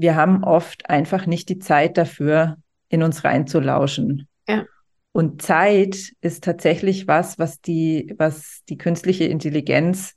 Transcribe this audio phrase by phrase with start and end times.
[0.00, 2.56] wir haben oft einfach nicht die Zeit dafür,
[2.88, 4.28] in uns reinzulauschen.
[4.48, 4.64] Ja.
[5.12, 10.16] Und Zeit ist tatsächlich was, was die, was die künstliche Intelligenz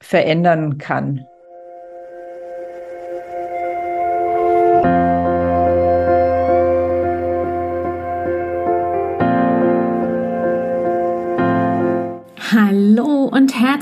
[0.00, 1.24] verändern kann.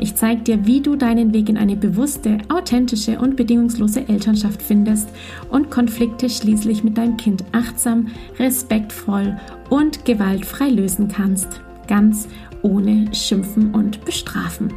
[0.00, 5.08] Ich zeige dir, wie du deinen Weg in eine bewusste, authentische und bedingungslose Elternschaft findest
[5.50, 8.06] und Konflikte schließlich mit deinem Kind achtsam,
[8.38, 9.36] respektvoll
[9.70, 11.60] und gewaltfrei lösen kannst.
[11.88, 12.28] Ganz
[12.62, 14.72] ohne Schimpfen und Bestrafen.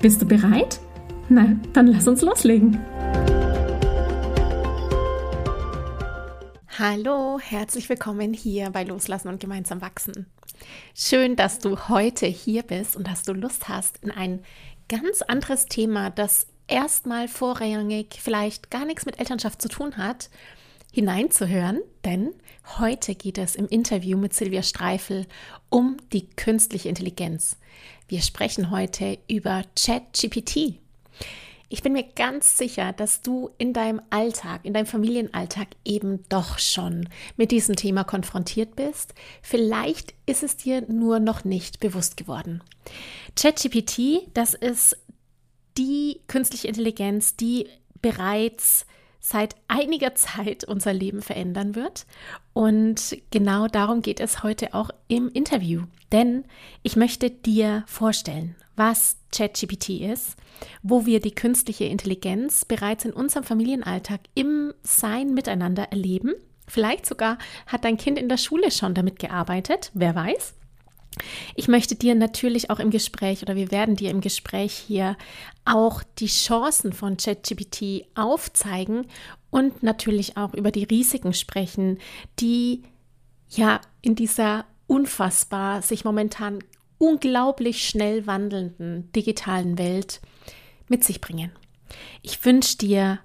[0.00, 0.80] Bist du bereit?
[1.28, 2.78] Na, dann lass uns loslegen.
[6.76, 10.26] Hallo, herzlich willkommen hier bei Loslassen und gemeinsam wachsen.
[10.94, 14.44] Schön, dass du heute hier bist und dass du Lust hast, in ein
[14.88, 20.30] ganz anderes Thema, das erstmal vorrangig vielleicht gar nichts mit Elternschaft zu tun hat,
[20.92, 22.32] hineinzuhören, denn
[22.78, 25.26] heute geht es im Interview mit Silvia Streifel
[25.68, 27.56] um die künstliche Intelligenz.
[28.06, 30.78] Wir sprechen heute über ChatGPT.
[31.74, 36.60] Ich bin mir ganz sicher, dass du in deinem Alltag, in deinem Familienalltag eben doch
[36.60, 39.12] schon mit diesem Thema konfrontiert bist.
[39.42, 42.62] Vielleicht ist es dir nur noch nicht bewusst geworden.
[43.34, 44.96] ChatGPT, das ist
[45.76, 47.66] die künstliche Intelligenz, die
[48.00, 48.86] bereits
[49.24, 52.04] seit einiger Zeit unser Leben verändern wird.
[52.52, 55.84] Und genau darum geht es heute auch im Interview.
[56.12, 56.44] Denn
[56.82, 60.36] ich möchte dir vorstellen, was ChatGPT ist,
[60.82, 66.34] wo wir die künstliche Intelligenz bereits in unserem Familienalltag im Sein miteinander erleben.
[66.68, 70.52] Vielleicht sogar hat dein Kind in der Schule schon damit gearbeitet, wer weiß.
[71.54, 75.16] Ich möchte dir natürlich auch im Gespräch oder wir werden dir im Gespräch hier
[75.64, 79.06] auch die Chancen von ChatGPT aufzeigen
[79.50, 81.98] und natürlich auch über die Risiken sprechen,
[82.40, 82.82] die
[83.48, 86.58] ja in dieser unfassbar sich momentan
[86.98, 90.20] unglaublich schnell wandelnden digitalen Welt
[90.88, 91.52] mit sich bringen.
[92.22, 93.20] Ich wünsche dir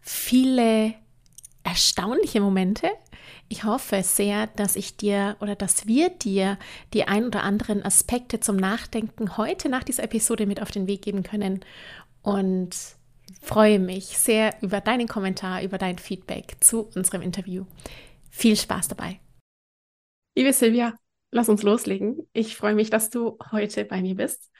[0.00, 0.94] viele
[1.64, 2.88] erstaunliche Momente.
[3.52, 6.58] Ich hoffe sehr, dass ich dir oder dass wir dir
[6.94, 11.02] die ein oder anderen Aspekte zum Nachdenken heute nach dieser Episode mit auf den Weg
[11.02, 11.60] geben können
[12.22, 12.74] und
[13.42, 17.66] freue mich sehr über deinen Kommentar, über dein Feedback zu unserem Interview.
[18.30, 19.20] Viel Spaß dabei.
[20.34, 20.96] Liebe Silvia,
[21.30, 22.26] lass uns loslegen.
[22.32, 24.50] Ich freue mich, dass du heute bei mir bist.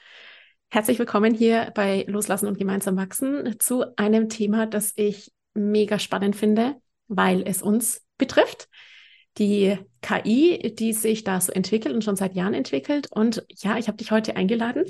[0.69, 6.35] Herzlich willkommen hier bei Loslassen und gemeinsam wachsen zu einem Thema, das ich mega spannend
[6.35, 6.75] finde,
[7.07, 8.67] weil es uns betrifft.
[9.37, 13.07] Die KI, die sich da so entwickelt und schon seit Jahren entwickelt.
[13.11, 14.85] Und ja, ich habe dich heute eingeladen,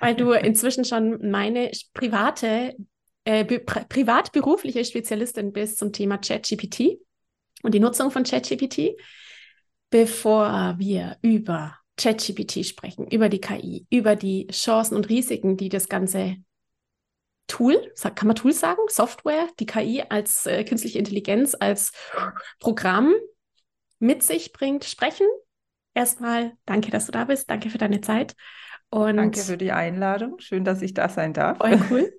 [0.00, 2.76] weil du inzwischen schon meine private,
[3.24, 6.98] äh, privat-berufliche Spezialistin bist zum Thema ChatGPT
[7.62, 8.96] und die Nutzung von ChatGPT.
[9.90, 15.88] Bevor wir über ChatGPT sprechen, über die KI, über die Chancen und Risiken, die das
[15.88, 16.36] ganze
[17.48, 21.92] Tool, kann man Tool sagen, Software, die KI als äh, künstliche Intelligenz, als
[22.60, 23.14] Programm
[23.98, 25.26] mit sich bringt, sprechen.
[25.94, 27.50] Erstmal danke, dass du da bist.
[27.50, 28.36] Danke für deine Zeit.
[28.90, 30.38] Und danke für die Einladung.
[30.38, 31.58] Schön, dass ich da sein darf.
[31.58, 32.12] Voll cool.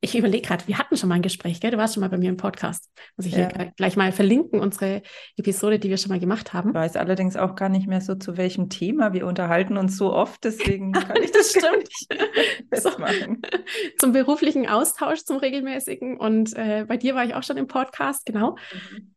[0.00, 1.70] Ich überlege gerade, wir hatten schon mal ein Gespräch, gell?
[1.70, 2.90] Du warst schon mal bei mir im Podcast.
[3.16, 3.48] Muss ich ja.
[3.48, 5.02] hier gleich mal verlinken, unsere
[5.36, 6.70] Episode, die wir schon mal gemacht haben.
[6.70, 9.14] Ich weiß allerdings auch gar nicht mehr so, zu welchem Thema.
[9.14, 11.88] Wir unterhalten uns so oft, deswegen kann ich das stimmt.
[12.70, 13.42] festmachen.
[13.42, 13.58] So,
[13.98, 16.18] zum beruflichen Austausch, zum regelmäßigen.
[16.18, 18.56] Und äh, bei dir war ich auch schon im Podcast, genau.
[18.72, 19.14] Mhm.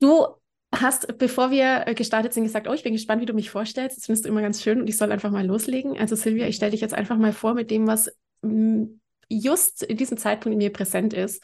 [0.00, 0.26] Du
[0.74, 3.98] hast, bevor wir äh, gestartet sind, gesagt, oh, ich bin gespannt, wie du mich vorstellst.
[3.98, 5.98] Das findest du immer ganz schön und ich soll einfach mal loslegen.
[5.98, 8.10] Also Silvia, ich stelle dich jetzt einfach mal vor mit dem, was
[9.40, 11.42] just in diesem Zeitpunkt in mir präsent ist,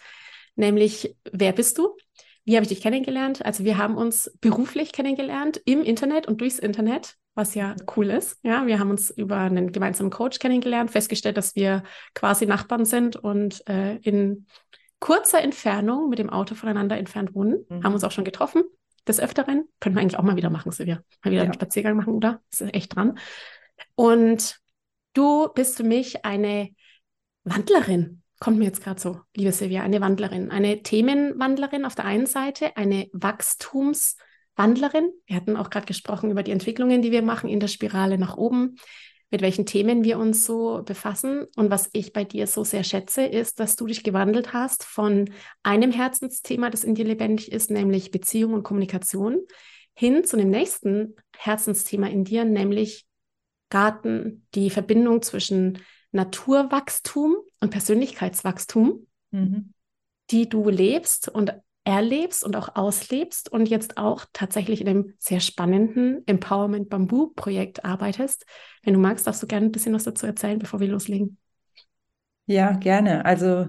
[0.57, 1.97] nämlich wer bist du?
[2.45, 3.45] Wie habe ich dich kennengelernt?
[3.45, 8.39] Also wir haben uns beruflich kennengelernt im Internet und durchs Internet, was ja cool ist.
[8.43, 11.83] Ja, wir haben uns über einen gemeinsamen Coach kennengelernt, festgestellt, dass wir
[12.15, 14.47] quasi Nachbarn sind und äh, in
[14.99, 17.85] kurzer Entfernung mit dem Auto voneinander entfernt wohnen, mhm.
[17.85, 18.65] haben uns auch schon getroffen
[19.07, 19.69] des Öfteren.
[19.81, 21.03] Können wir eigentlich auch mal wieder machen, Silvia.
[21.23, 21.45] Mal wieder ja.
[21.45, 22.41] einen Spaziergang machen, oder?
[22.51, 23.19] Ist echt dran.
[23.95, 24.59] Und
[25.15, 26.71] du bist für mich eine
[27.51, 28.23] Wandlerin.
[28.41, 32.77] Kommt mir jetzt gerade so, liebe Silvia, eine Wandlerin, eine Themenwandlerin auf der einen Seite,
[32.77, 35.11] eine Wachstumswandlerin.
[35.27, 38.37] Wir hatten auch gerade gesprochen über die Entwicklungen, die wir machen in der Spirale nach
[38.37, 38.77] oben.
[39.31, 41.47] mit welchen Themen wir uns so befassen.
[41.57, 45.31] Und was ich bei dir so sehr schätze, ist, dass du dich gewandelt hast von
[45.63, 49.41] einem Herzensthema, das in dir lebendig ist, nämlich Beziehung und Kommunikation,
[49.95, 53.07] hin zu dem nächsten Herzensthema in dir, nämlich
[53.69, 55.79] Garten, die Verbindung zwischen
[56.13, 59.73] Naturwachstum und Persönlichkeitswachstum, mhm.
[60.31, 65.41] die du lebst und erlebst und auch auslebst und jetzt auch tatsächlich in einem sehr
[65.41, 68.45] spannenden Empowerment Bamboo Projekt arbeitest.
[68.83, 71.39] Wenn du magst, darfst du gerne ein bisschen was dazu erzählen, bevor wir loslegen.
[72.45, 73.25] Ja, gerne.
[73.25, 73.69] Also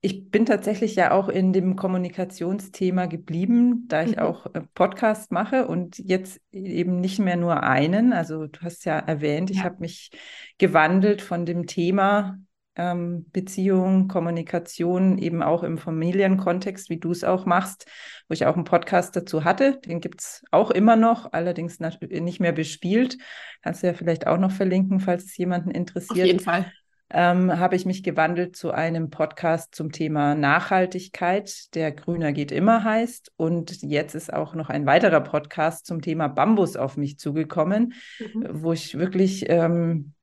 [0.00, 4.22] ich bin tatsächlich ja auch in dem Kommunikationsthema geblieben, da ich mhm.
[4.22, 8.12] auch äh, Podcast mache und jetzt eben nicht mehr nur einen.
[8.12, 9.56] Also du hast ja erwähnt, ja.
[9.56, 10.10] ich habe mich
[10.58, 12.38] gewandelt von dem Thema
[12.76, 17.86] ähm, Beziehung, Kommunikation, eben auch im Familienkontext, wie du es auch machst,
[18.28, 19.80] wo ich auch einen Podcast dazu hatte.
[19.80, 23.16] Den gibt es auch immer noch, allerdings nicht mehr bespielt.
[23.62, 26.20] Kannst du ja vielleicht auch noch verlinken, falls es jemanden interessiert.
[26.20, 26.70] Auf jeden Fall
[27.10, 32.82] ähm, habe ich mich gewandelt zu einem Podcast zum Thema Nachhaltigkeit, der Grüner geht immer
[32.82, 33.32] heißt.
[33.36, 38.48] Und jetzt ist auch noch ein weiterer Podcast zum Thema Bambus auf mich zugekommen, mhm.
[38.50, 40.14] wo ich wirklich ähm,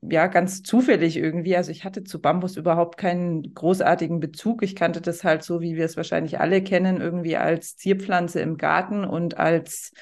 [0.00, 4.62] ja ganz zufällig irgendwie, also ich hatte zu Bambus überhaupt keinen großartigen Bezug.
[4.62, 8.56] Ich kannte das halt so, wie wir es wahrscheinlich alle kennen, irgendwie als Zierpflanze im
[8.56, 9.92] Garten und als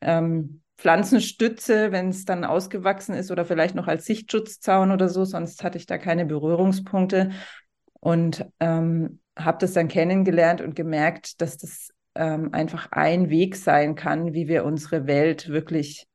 [0.00, 5.62] ähm, Pflanzenstütze, wenn es dann ausgewachsen ist oder vielleicht noch als Sichtschutzzaun oder so, sonst
[5.62, 7.30] hatte ich da keine Berührungspunkte.
[8.00, 13.94] Und ähm, habe das dann kennengelernt und gemerkt, dass das ähm, einfach ein Weg sein
[13.94, 16.08] kann, wie wir unsere Welt wirklich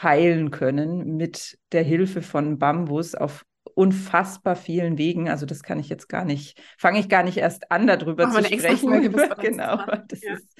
[0.00, 5.28] heilen können mit der Hilfe von Bambus auf unfassbar vielen Wegen.
[5.28, 8.44] Also das kann ich jetzt gar nicht, fange ich gar nicht erst an, darüber Machen
[8.44, 9.12] zu sprechen.
[9.40, 10.34] genau, das ja.
[10.34, 10.56] ist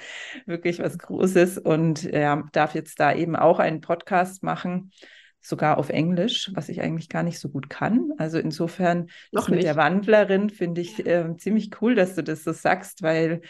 [0.47, 4.93] wirklich was Großes und ja, darf jetzt da eben auch einen Podcast machen,
[5.41, 8.13] sogar auf Englisch, was ich eigentlich gar nicht so gut kann.
[8.19, 9.67] Also insofern Noch mit nicht.
[9.67, 13.43] der Wandlerin finde ich äh, ziemlich cool, dass du das so sagst, weil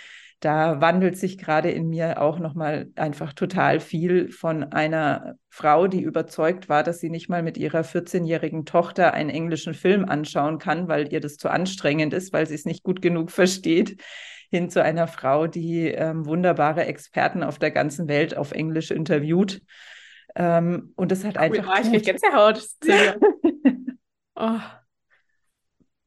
[0.42, 6.02] da wandelt sich gerade in mir auch nochmal einfach total viel von einer Frau, die
[6.02, 10.88] überzeugt war, dass sie nicht mal mit ihrer 14-jährigen Tochter einen englischen Film anschauen kann,
[10.88, 14.02] weil ihr das zu anstrengend ist, weil sie es nicht gut genug versteht,
[14.50, 19.62] hin zu einer Frau, die ähm, wunderbare Experten auf der ganzen Welt auf Englisch interviewt.
[20.34, 21.84] Ähm, und das hat cool, einfach.
[21.84, 22.66] Oh, ich Gänsehaut.
[24.34, 24.58] oh.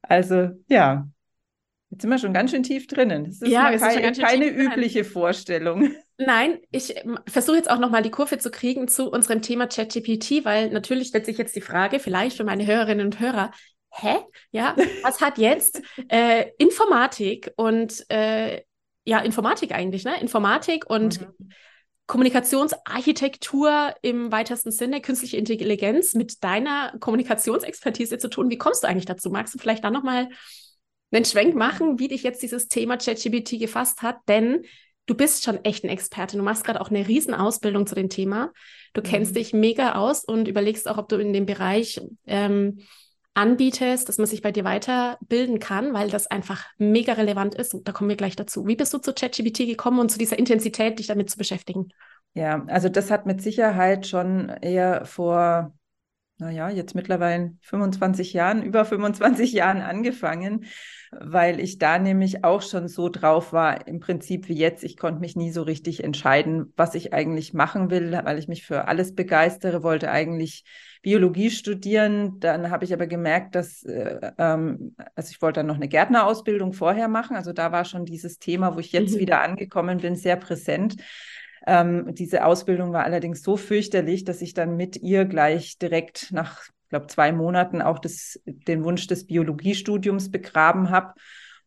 [0.01, 1.07] Also, ja,
[1.95, 3.23] Jetzt sind wir schon ganz schön tief drinnen.
[3.23, 5.11] Das ist ja, keine, keine übliche drin.
[5.11, 5.91] Vorstellung.
[6.17, 10.43] Nein, ich ähm, versuche jetzt auch nochmal die Kurve zu kriegen zu unserem Thema ChatGPT,
[10.43, 13.51] weil natürlich stellt sich jetzt die Frage, vielleicht für meine Hörerinnen und Hörer,
[13.91, 14.17] hä?
[14.51, 18.61] Ja, was hat jetzt äh, Informatik und äh,
[19.05, 20.19] ja, Informatik eigentlich, ne?
[20.19, 21.49] Informatik und mhm.
[22.07, 28.49] Kommunikationsarchitektur im weitesten Sinne, künstliche Intelligenz mit deiner Kommunikationsexpertise zu tun.
[28.49, 29.29] Wie kommst du eigentlich dazu?
[29.29, 30.27] Magst du vielleicht dann nochmal
[31.15, 34.63] einen Schwenk machen, wie dich jetzt dieses Thema ChatGPT gefasst hat, denn
[35.05, 36.37] du bist schon echt ein Experte.
[36.37, 38.51] Du machst gerade auch eine Riesenausbildung zu dem Thema.
[38.93, 39.35] Du kennst mhm.
[39.35, 42.79] dich mega aus und überlegst auch, ob du in dem Bereich ähm,
[43.33, 47.73] anbietest, dass man sich bei dir weiterbilden kann, weil das einfach mega relevant ist.
[47.73, 48.65] Und da kommen wir gleich dazu.
[48.65, 51.89] Wie bist du zu ChatGPT gekommen und zu dieser Intensität, dich damit zu beschäftigen?
[52.33, 55.73] Ja, also das hat mit Sicherheit schon eher vor
[56.37, 60.65] naja, jetzt mittlerweile 25 Jahren, über 25 Jahren angefangen,
[61.19, 64.83] weil ich da nämlich auch schon so drauf war, im Prinzip wie jetzt.
[64.83, 68.65] Ich konnte mich nie so richtig entscheiden, was ich eigentlich machen will, weil ich mich
[68.65, 70.63] für alles begeistere, wollte eigentlich
[71.01, 72.39] Biologie studieren.
[72.39, 76.73] Dann habe ich aber gemerkt, dass, äh, ähm, also ich wollte dann noch eine Gärtnerausbildung
[76.73, 77.35] vorher machen.
[77.35, 79.19] Also da war schon dieses Thema, wo ich jetzt mhm.
[79.19, 80.95] wieder angekommen bin, sehr präsent.
[81.67, 86.63] Ähm, diese Ausbildung war allerdings so fürchterlich, dass ich dann mit ihr gleich direkt nach,
[86.95, 91.13] glaube, zwei Monaten auch das, den Wunsch des Biologiestudiums begraben habe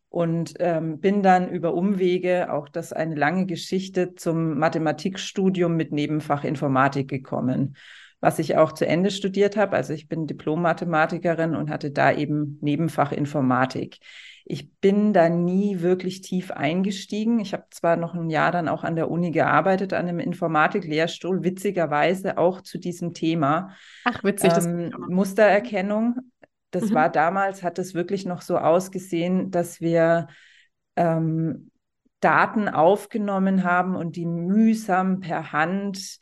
[0.08, 6.44] und ähm, bin dann über Umwege, auch das eine lange Geschichte, zum Mathematikstudium mit Nebenfach
[6.44, 7.76] Informatik gekommen,
[8.20, 9.76] was ich auch zu Ende studiert habe.
[9.76, 13.98] Also ich bin Diplom-Mathematikerin und hatte da eben Nebenfach Informatik.
[14.44, 17.38] Ich bin da nie wirklich tief eingestiegen.
[17.38, 21.44] Ich habe zwar noch ein Jahr dann auch an der Uni gearbeitet, an einem Informatik-Lehrstuhl,
[21.44, 23.75] witzigerweise auch zu diesem Thema.
[24.04, 24.52] Ach, witzig.
[24.56, 26.16] Ähm, Mustererkennung.
[26.70, 26.94] Das mhm.
[26.94, 30.28] war damals, hat es wirklich noch so ausgesehen, dass wir
[30.96, 31.70] ähm,
[32.20, 36.18] Daten aufgenommen haben und die mühsam per Hand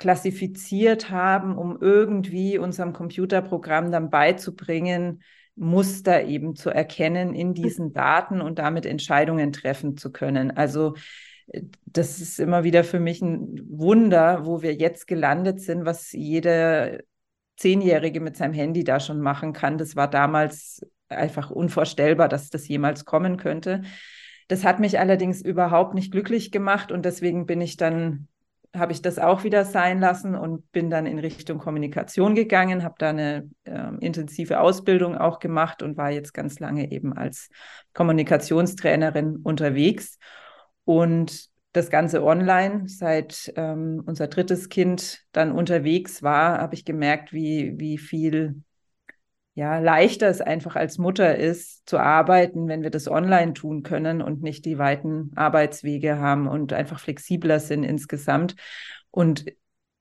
[0.00, 5.22] klassifiziert haben, um irgendwie unserem Computerprogramm dann beizubringen,
[5.54, 10.50] Muster eben zu erkennen in diesen Daten und damit Entscheidungen treffen zu können.
[10.50, 10.94] Also
[11.48, 16.12] äh, das ist immer wieder für mich ein Wunder, wo wir jetzt gelandet sind, was
[16.12, 17.04] jede
[17.56, 19.76] Zehnjährige mit seinem Handy da schon machen kann.
[19.76, 20.80] Das war damals
[21.10, 23.82] einfach unvorstellbar, dass das jemals kommen könnte.
[24.48, 28.28] Das hat mich allerdings überhaupt nicht glücklich gemacht und deswegen bin ich dann
[28.74, 32.94] habe ich das auch wieder sein lassen und bin dann in Richtung Kommunikation gegangen, habe
[32.98, 37.48] da eine äh, intensive Ausbildung auch gemacht und war jetzt ganz lange eben als
[37.94, 40.18] Kommunikationstrainerin unterwegs.
[40.84, 47.32] Und das Ganze online, seit ähm, unser drittes Kind dann unterwegs war, habe ich gemerkt,
[47.32, 48.62] wie, wie viel
[49.60, 54.22] ja, leichter es einfach als Mutter ist, zu arbeiten, wenn wir das online tun können
[54.22, 58.56] und nicht die weiten Arbeitswege haben und einfach flexibler sind insgesamt.
[59.10, 59.44] Und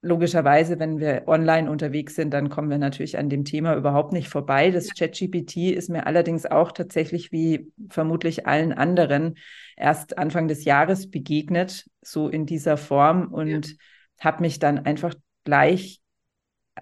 [0.01, 4.29] logischerweise, wenn wir online unterwegs sind, dann kommen wir natürlich an dem Thema überhaupt nicht
[4.29, 4.71] vorbei.
[4.71, 9.35] Das ChatGPT ist mir allerdings auch tatsächlich wie vermutlich allen anderen
[9.75, 13.75] erst Anfang des Jahres begegnet, so in dieser Form und ja.
[14.21, 15.99] habe mich dann einfach gleich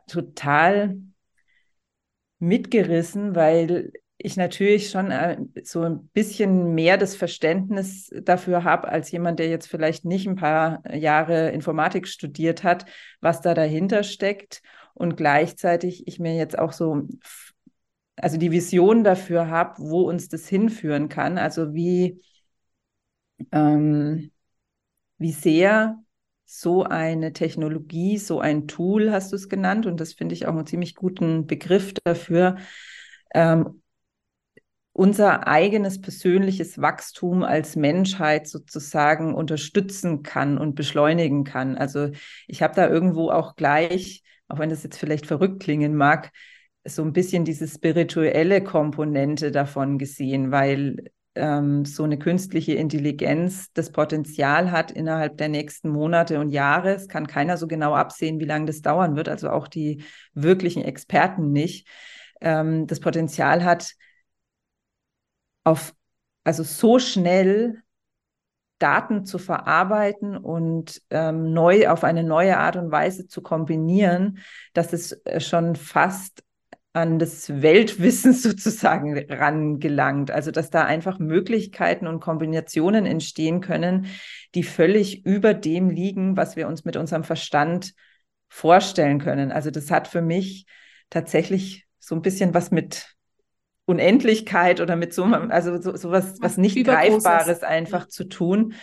[0.05, 0.95] total
[2.39, 9.11] mitgerissen, weil ich natürlich schon äh, so ein bisschen mehr das Verständnis dafür habe, als
[9.11, 12.85] jemand, der jetzt vielleicht nicht ein paar Jahre Informatik studiert hat,
[13.21, 14.61] was da dahinter steckt.
[14.93, 17.07] Und gleichzeitig ich mir jetzt auch so,
[18.15, 21.37] also die Vision dafür habe, wo uns das hinführen kann.
[21.37, 22.19] Also wie,
[23.51, 24.31] ähm,
[25.19, 25.99] wie sehr
[26.49, 30.55] so eine Technologie, so ein Tool, hast du es genannt, und das finde ich auch
[30.55, 32.55] einen ziemlich guten Begriff dafür,
[33.35, 33.81] ähm,
[34.93, 41.77] unser eigenes persönliches Wachstum als Menschheit sozusagen unterstützen kann und beschleunigen kann.
[41.77, 42.09] Also
[42.47, 46.31] ich habe da irgendwo auch gleich, auch wenn das jetzt vielleicht verrückt klingen mag,
[46.83, 53.91] so ein bisschen diese spirituelle Komponente davon gesehen, weil ähm, so eine künstliche Intelligenz das
[53.91, 58.45] Potenzial hat, innerhalb der nächsten Monate und Jahre, es kann keiner so genau absehen, wie
[58.45, 60.03] lange das dauern wird, also auch die
[60.33, 61.87] wirklichen Experten nicht,
[62.41, 63.93] ähm, das Potenzial hat,
[65.63, 65.93] auf,
[66.43, 67.83] also so schnell
[68.79, 74.39] Daten zu verarbeiten und ähm, neu auf eine neue Art und Weise zu kombinieren,
[74.73, 76.43] dass es äh, schon fast
[76.97, 80.31] an das Weltwissen sozusagen rangelangt.
[80.31, 84.07] Also dass da einfach Möglichkeiten und Kombinationen entstehen können,
[84.55, 87.93] die völlig über dem liegen, was wir uns mit unserem Verstand
[88.49, 89.51] vorstellen können.
[89.51, 90.65] Also das hat für mich
[91.09, 93.13] tatsächlich so ein bisschen was mit
[93.85, 98.73] Unendlichkeit oder mit so, also so, sowas, was nicht Greifbares einfach zu tun.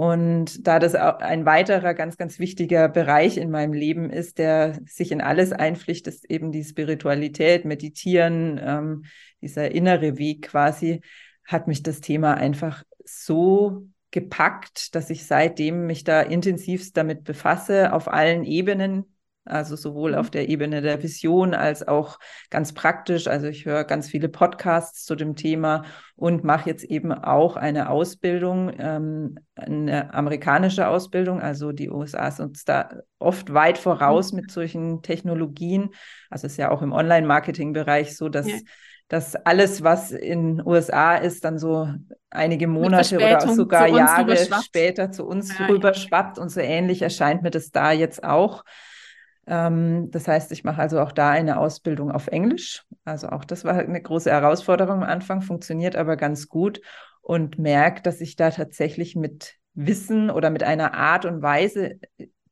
[0.00, 5.12] Und da das ein weiterer ganz, ganz wichtiger Bereich in meinem Leben ist, der sich
[5.12, 9.04] in alles einpflicht, ist eben die Spiritualität, Meditieren, ähm,
[9.42, 11.02] dieser innere Weg quasi,
[11.44, 17.92] hat mich das Thema einfach so gepackt, dass ich seitdem mich da intensivst damit befasse,
[17.92, 19.04] auf allen Ebenen,
[19.44, 20.30] also sowohl auf mhm.
[20.32, 22.18] der Ebene der Vision als auch
[22.50, 23.26] ganz praktisch.
[23.26, 25.84] Also ich höre ganz viele Podcasts zu dem Thema
[26.16, 31.40] und mache jetzt eben auch eine Ausbildung, ähm, eine amerikanische Ausbildung.
[31.40, 34.40] Also die USA sind uns da oft weit voraus mhm.
[34.40, 35.90] mit solchen Technologien.
[36.28, 38.58] Also es ist ja auch im Online-Marketing-Bereich so, dass ja
[39.10, 41.88] dass alles, was in USA ist, dann so
[42.30, 46.38] einige Monate oder sogar Jahre später zu uns ja, rüberschwappt.
[46.38, 48.64] Und so ähnlich erscheint mir das da jetzt auch.
[49.50, 52.84] Ähm, das heißt, ich mache also auch da eine Ausbildung auf Englisch.
[53.04, 56.80] Also auch das war eine große Herausforderung am Anfang, funktioniert aber ganz gut
[57.20, 61.98] und merke, dass ich da tatsächlich mit Wissen oder mit einer Art und Weise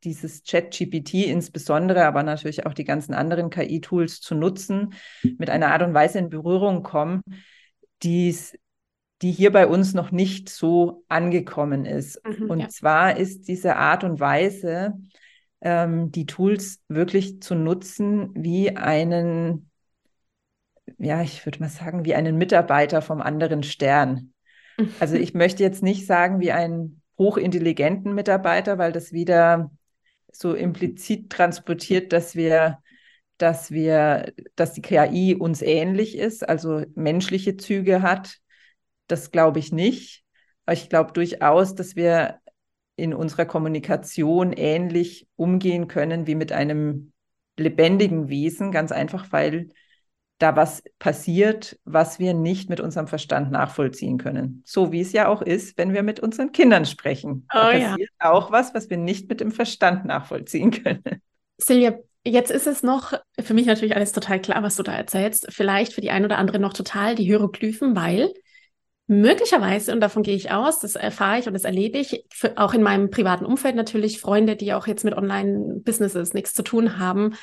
[0.03, 4.95] dieses Chat-GPT insbesondere, aber natürlich auch die ganzen anderen KI-Tools zu nutzen,
[5.39, 7.23] mit einer Art und Weise in Berührung kommen,
[8.03, 8.57] die's,
[9.23, 12.21] die hier bei uns noch nicht so angekommen ist.
[12.25, 12.69] Mhm, und ja.
[12.69, 14.95] zwar ist diese Art und Weise,
[15.61, 19.71] ähm, die Tools wirklich zu nutzen wie einen,
[20.99, 24.33] ja, ich würde mal sagen, wie einen Mitarbeiter vom anderen Stern.
[25.01, 29.71] Also ich möchte jetzt nicht sagen wie einen hochintelligenten Mitarbeiter, weil das wieder
[30.33, 32.79] so implizit transportiert, dass wir,
[33.39, 38.37] dass wir, dass die KI uns ähnlich ist, also menschliche Züge hat.
[39.09, 40.23] Das glaube ich nicht.
[40.67, 42.41] Aber ich glaube durchaus, dass wir
[42.99, 47.13] in unserer Kommunikation ähnlich umgehen können wie mit einem
[47.57, 49.69] lebendigen Wesen, ganz einfach, weil
[50.39, 54.63] da was passiert, was wir nicht mit unserem Verstand nachvollziehen können.
[54.65, 57.47] So wie es ja auch ist, wenn wir mit unseren Kindern sprechen.
[57.53, 58.31] Oh, da passiert ja.
[58.31, 61.03] auch was, was wir nicht mit dem Verstand nachvollziehen können.
[61.57, 65.47] Silvia, jetzt ist es noch für mich natürlich alles total klar, was du da erzählst.
[65.51, 68.33] Vielleicht für die ein oder andere noch total die Hieroglyphen, weil
[69.11, 72.75] Möglicherweise, und davon gehe ich aus, das erfahre ich und das erlebe ich, für, auch
[72.75, 77.35] in meinem privaten Umfeld natürlich, Freunde, die auch jetzt mit Online-Businesses nichts zu tun haben,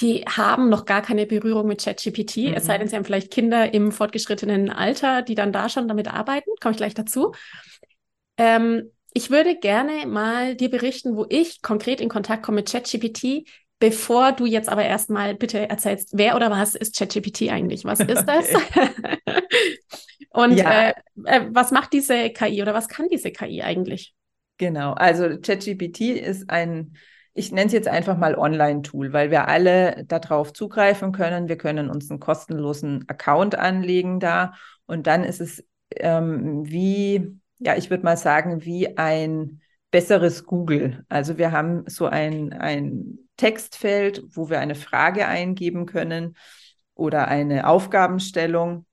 [0.00, 2.54] die haben noch gar keine Berührung mit ChatGPT, mhm.
[2.54, 6.12] es sei denn, sie haben vielleicht Kinder im fortgeschrittenen Alter, die dann da schon damit
[6.12, 6.50] arbeiten.
[6.60, 7.32] Komme ich gleich dazu.
[8.36, 13.48] Ähm, ich würde gerne mal dir berichten, wo ich konkret in Kontakt komme mit ChatGPT,
[13.78, 17.84] bevor du jetzt aber erstmal bitte erzählst, wer oder was ist ChatGPT eigentlich?
[17.84, 18.48] Was ist das?
[20.30, 20.88] Und ja.
[20.90, 24.14] äh, äh, was macht diese KI oder was kann diese KI eigentlich?
[24.58, 26.96] Genau, also ChatGPT ist ein
[27.36, 31.48] ich nenne es jetzt einfach mal Online-Tool, weil wir alle darauf zugreifen können.
[31.48, 34.54] Wir können uns einen kostenlosen Account anlegen da
[34.86, 35.62] und dann ist es
[35.96, 39.60] ähm, wie, ja, ich würde mal sagen, wie ein
[39.96, 41.06] besseres Google.
[41.08, 46.36] Also wir haben so ein, ein Textfeld, wo wir eine Frage eingeben können
[46.94, 48.84] oder eine Aufgabenstellung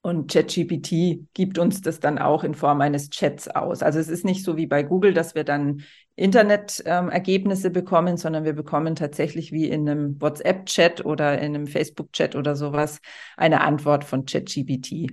[0.00, 3.80] und ChatGPT gibt uns das dann auch in Form eines Chats aus.
[3.80, 5.84] Also es ist nicht so wie bei Google, dass wir dann
[6.16, 12.34] Internet-Ergebnisse ähm, bekommen, sondern wir bekommen tatsächlich wie in einem WhatsApp-Chat oder in einem Facebook-Chat
[12.34, 12.98] oder sowas
[13.36, 15.12] eine Antwort von ChatGPT.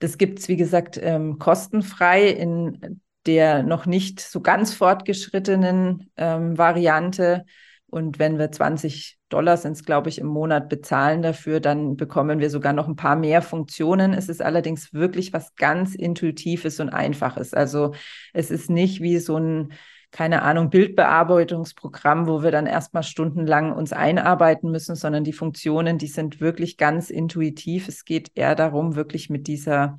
[0.00, 6.58] Das gibt es, wie gesagt, ähm, kostenfrei in der noch nicht so ganz fortgeschrittenen ähm,
[6.58, 7.44] Variante.
[7.86, 12.50] Und wenn wir 20 Dollar sind glaube ich, im Monat bezahlen dafür, dann bekommen wir
[12.50, 14.14] sogar noch ein paar mehr Funktionen.
[14.14, 17.54] Es ist allerdings wirklich was ganz Intuitives und Einfaches.
[17.54, 17.94] Also
[18.32, 19.72] es ist nicht wie so ein,
[20.10, 26.06] keine Ahnung, Bildbearbeitungsprogramm, wo wir dann erstmal stundenlang uns einarbeiten müssen, sondern die Funktionen, die
[26.06, 27.88] sind wirklich ganz intuitiv.
[27.88, 29.96] Es geht eher darum, wirklich mit dieser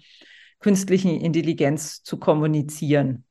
[0.65, 3.23] künstlichen Intelligenz zu kommunizieren.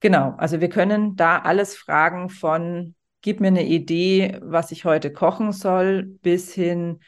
[0.00, 5.14] Genau, also wir können da alles fragen von gib mir eine Idee, was ich heute
[5.14, 7.00] kochen soll, bis hin,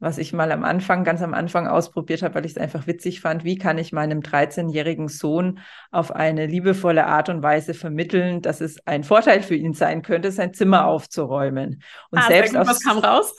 [0.00, 3.20] was ich mal am Anfang, ganz am Anfang ausprobiert habe, weil ich es einfach witzig
[3.20, 5.60] fand, wie kann ich meinem 13-jährigen Sohn
[5.92, 10.32] auf eine liebevolle Art und Weise vermitteln, dass es ein Vorteil für ihn sein könnte,
[10.32, 11.84] sein Zimmer aufzuräumen.
[12.10, 13.36] Und ah, selbst aus, was kam raus?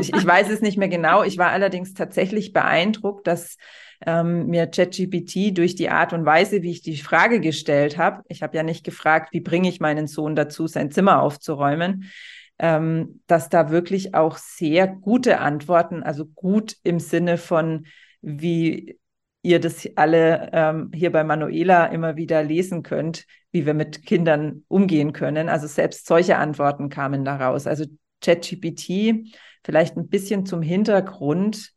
[0.00, 1.24] ich, ich weiß es nicht mehr genau.
[1.24, 3.58] Ich war allerdings tatsächlich beeindruckt, dass
[4.06, 8.42] ähm, mir ChatGPT durch die Art und Weise, wie ich die Frage gestellt habe, ich
[8.42, 12.10] habe ja nicht gefragt, wie bringe ich meinen Sohn dazu, sein Zimmer aufzuräumen,
[12.58, 17.86] ähm, dass da wirklich auch sehr gute Antworten, also gut im Sinne von,
[18.20, 18.98] wie
[19.42, 24.64] ihr das alle ähm, hier bei Manuela immer wieder lesen könnt, wie wir mit Kindern
[24.68, 25.48] umgehen können.
[25.48, 27.66] Also selbst solche Antworten kamen daraus.
[27.66, 27.84] Also
[28.20, 29.26] ChatGPT,
[29.64, 31.72] vielleicht ein bisschen zum Hintergrund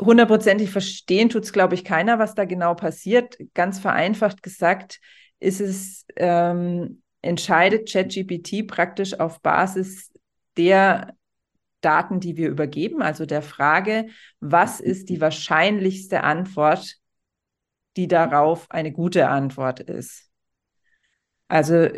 [0.00, 3.36] hundertprozentig verstehen tut es, glaube ich, keiner, was da genau passiert.
[3.54, 5.00] Ganz vereinfacht gesagt,
[5.40, 10.12] ist es, ähm, entscheidet ChatGPT praktisch auf Basis
[10.56, 11.14] der
[11.80, 14.06] Daten, die wir übergeben, also der Frage,
[14.40, 16.96] was ist die wahrscheinlichste Antwort,
[17.96, 20.30] die darauf eine gute Antwort ist.
[21.48, 21.88] Also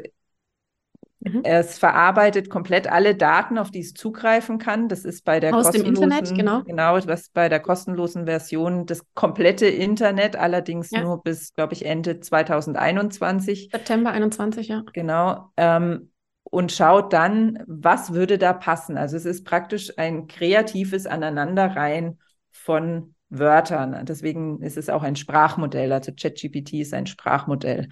[1.27, 1.41] Mhm.
[1.45, 4.89] Es verarbeitet komplett alle Daten, auf die es zugreifen kann.
[4.89, 6.63] Das ist bei der Aus kostenlosen, dem Internet, genau.
[6.63, 11.03] Genau, das bei der kostenlosen Version das komplette Internet, allerdings ja.
[11.03, 13.71] nur bis, glaube ich, Ende 2021.
[13.73, 14.85] September 21, ja.
[14.93, 15.51] Genau.
[15.57, 16.11] Ähm,
[16.45, 18.97] und schaut dann, was würde da passen.
[18.97, 22.21] Also es ist praktisch ein kreatives Aneinanderreihen
[22.53, 24.07] von Wörtern.
[24.07, 25.93] Deswegen ist es auch ein Sprachmodell.
[25.93, 27.89] Also ChatGPT ist ein Sprachmodell.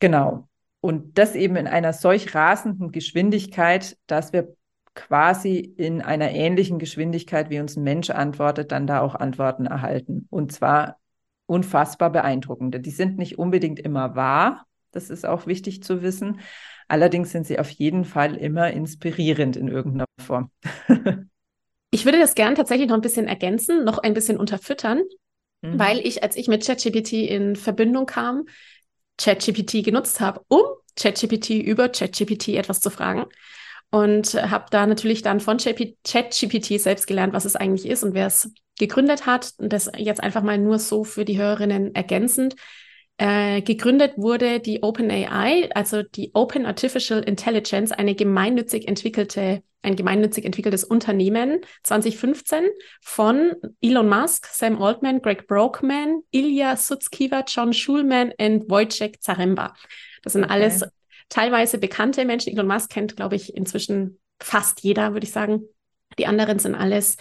[0.00, 0.48] Genau.
[0.82, 4.56] Und das eben in einer solch rasenden Geschwindigkeit, dass wir
[4.94, 10.26] quasi in einer ähnlichen Geschwindigkeit, wie uns ein Mensch antwortet, dann da auch Antworten erhalten.
[10.28, 10.98] Und zwar
[11.46, 12.80] unfassbar beeindruckende.
[12.80, 16.40] Die sind nicht unbedingt immer wahr, das ist auch wichtig zu wissen.
[16.88, 20.50] Allerdings sind sie auf jeden Fall immer inspirierend in irgendeiner Form.
[21.90, 25.02] ich würde das gern tatsächlich noch ein bisschen ergänzen, noch ein bisschen unterfüttern,
[25.62, 25.78] mhm.
[25.78, 28.44] weil ich, als ich mit ChatGPT in Verbindung kam,
[29.18, 30.62] ChatGPT genutzt habe, um
[30.96, 33.26] ChatGPT über ChatGPT etwas zu fragen.
[33.90, 38.26] Und habe da natürlich dann von ChatGPT selbst gelernt, was es eigentlich ist und wer
[38.26, 39.52] es gegründet hat.
[39.58, 42.56] Und das jetzt einfach mal nur so für die Hörerinnen ergänzend.
[43.18, 50.44] Äh, gegründet wurde die OpenAI, also die Open Artificial Intelligence, eine gemeinnützig entwickelte, ein gemeinnützig
[50.44, 52.64] entwickeltes Unternehmen 2015
[53.00, 59.74] von Elon Musk, Sam Altman, Greg Brockman, Ilya Sutskever, John Schulman und Wojciech Zaremba.
[60.22, 60.52] Das sind okay.
[60.52, 60.84] alles
[61.28, 62.52] teilweise bekannte Menschen.
[62.52, 65.62] Elon Musk kennt, glaube ich, inzwischen fast jeder, würde ich sagen.
[66.18, 67.16] Die anderen sind alles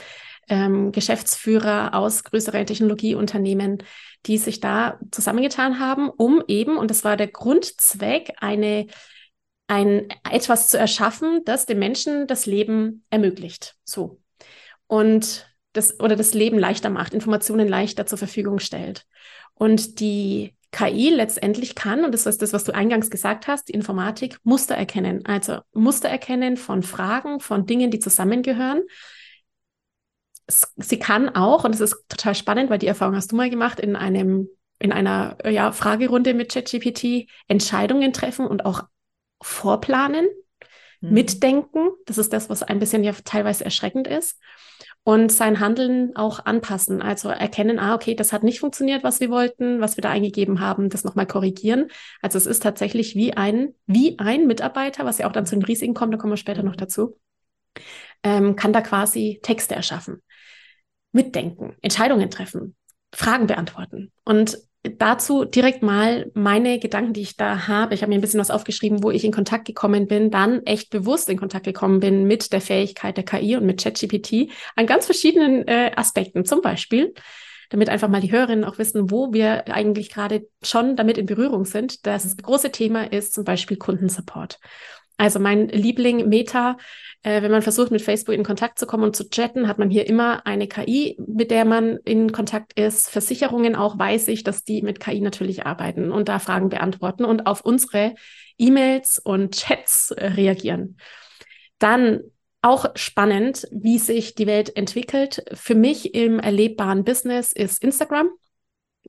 [0.50, 3.84] ähm, Geschäftsführer aus größeren Technologieunternehmen,
[4.26, 8.88] die sich da zusammengetan haben, um eben, und das war der Grundzweck, eine
[9.72, 13.78] ein etwas zu erschaffen, das dem Menschen das Leben ermöglicht.
[13.86, 14.20] So.
[14.88, 19.06] Und das oder das Leben leichter macht, Informationen leichter zur Verfügung stellt.
[19.54, 23.74] Und die KI letztendlich kann, und das ist das, was du eingangs gesagt hast, die
[23.74, 25.26] Informatik, Muster erkennen.
[25.26, 28.82] Also Muster erkennen von Fragen, von Dingen, die zusammengehören.
[30.76, 33.80] Sie kann auch, und das ist total spannend, weil die Erfahrung hast du mal gemacht,
[33.80, 38.84] in einem, in einer ja, Fragerunde mit ChatGPT Entscheidungen treffen und auch
[39.42, 40.28] vorplanen,
[41.02, 41.14] mhm.
[41.14, 41.90] mitdenken.
[42.06, 44.40] Das ist das, was ein bisschen ja teilweise erschreckend ist
[45.04, 47.02] und sein Handeln auch anpassen.
[47.02, 50.60] Also erkennen, ah, okay, das hat nicht funktioniert, was wir wollten, was wir da eingegeben
[50.60, 51.88] haben, das nochmal korrigieren.
[52.22, 55.66] Also es ist tatsächlich wie ein, wie ein Mitarbeiter, was ja auch dann zu den
[55.66, 57.20] Risiken kommt, da kommen wir später noch dazu,
[58.24, 60.22] ähm, kann da quasi Texte erschaffen,
[61.12, 62.76] mitdenken, Entscheidungen treffen,
[63.14, 64.12] Fragen beantworten.
[64.24, 67.94] Und dazu direkt mal meine Gedanken, die ich da habe.
[67.94, 70.90] Ich habe mir ein bisschen was aufgeschrieben, wo ich in Kontakt gekommen bin, dann echt
[70.90, 75.06] bewusst in Kontakt gekommen bin mit der Fähigkeit der KI und mit ChatGPT an ganz
[75.06, 76.46] verschiedenen äh, Aspekten.
[76.46, 77.14] Zum Beispiel,
[77.70, 81.66] damit einfach mal die Hörerinnen auch wissen, wo wir eigentlich gerade schon damit in Berührung
[81.66, 82.06] sind.
[82.08, 84.60] Das große Thema ist zum Beispiel Kundensupport.
[85.18, 86.78] Also mein Liebling Meta,
[87.24, 89.90] äh, wenn man versucht, mit Facebook in Kontakt zu kommen und zu chatten, hat man
[89.90, 93.10] hier immer eine KI, mit der man in Kontakt ist.
[93.10, 97.46] Versicherungen auch weiß ich, dass die mit KI natürlich arbeiten und da Fragen beantworten und
[97.46, 98.16] auf unsere
[98.58, 100.98] E-Mails und Chats äh, reagieren.
[101.78, 102.22] Dann
[102.64, 105.44] auch spannend, wie sich die Welt entwickelt.
[105.54, 108.30] Für mich im erlebbaren Business ist Instagram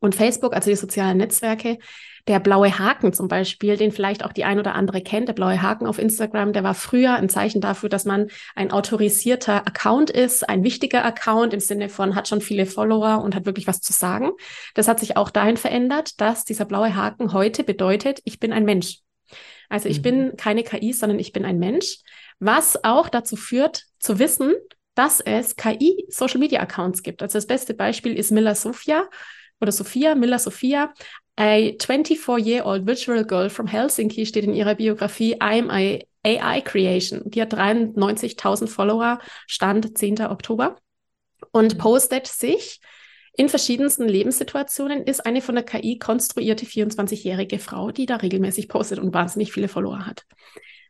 [0.01, 1.79] und Facebook, also die sozialen Netzwerke,
[2.29, 5.61] der blaue Haken zum Beispiel, den vielleicht auch die ein oder andere kennt, der blaue
[5.61, 10.49] Haken auf Instagram, der war früher ein Zeichen dafür, dass man ein autorisierter Account ist,
[10.49, 13.93] ein wichtiger Account im Sinne von hat schon viele Follower und hat wirklich was zu
[13.93, 14.31] sagen.
[14.75, 18.65] Das hat sich auch dahin verändert, dass dieser blaue Haken heute bedeutet, ich bin ein
[18.65, 18.99] Mensch.
[19.69, 20.03] Also ich mhm.
[20.03, 21.99] bin keine KI, sondern ich bin ein Mensch,
[22.39, 24.53] was auch dazu führt, zu wissen,
[24.95, 27.23] dass es KI-Social-Media-Accounts gibt.
[27.23, 29.09] Also das beste Beispiel ist Miller Sophia
[29.61, 30.93] oder Sophia, Miller Sophia,
[31.39, 37.23] a 24-year-old virtual girl from Helsinki steht in ihrer Biografie I'm a AI Creation.
[37.31, 40.21] Die hat 93.000 Follower, Stand 10.
[40.27, 40.77] Oktober
[41.51, 41.79] und mhm.
[41.79, 42.81] postet sich
[43.35, 48.99] in verschiedensten Lebenssituationen, ist eine von der KI konstruierte 24-jährige Frau, die da regelmäßig postet
[48.99, 50.27] und wahnsinnig viele Follower hat.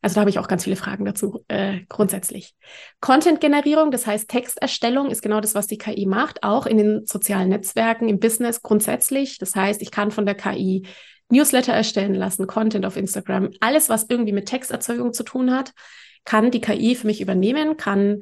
[0.02, 2.54] Also da habe ich auch ganz viele Fragen dazu äh, grundsätzlich.
[3.00, 7.48] Content-Generierung, das heißt Texterstellung, ist genau das, was die KI macht, auch in den sozialen
[7.48, 9.38] Netzwerken, im Business grundsätzlich.
[9.38, 10.82] Das heißt, ich kann von der KI
[11.30, 15.72] Newsletter erstellen lassen, Content auf Instagram, alles, was irgendwie mit Texterzeugung zu tun hat,
[16.24, 18.20] kann die KI für mich übernehmen, kann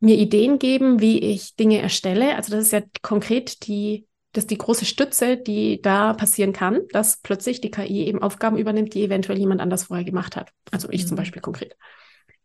[0.00, 2.36] mir Ideen geben, wie ich Dinge erstelle.
[2.36, 6.80] Also das ist ja konkret die das ist die große Stütze, die da passieren kann,
[6.90, 10.50] dass plötzlich die KI eben Aufgaben übernimmt, die eventuell jemand anders vorher gemacht hat.
[10.72, 11.08] Also ich mhm.
[11.08, 11.76] zum Beispiel konkret.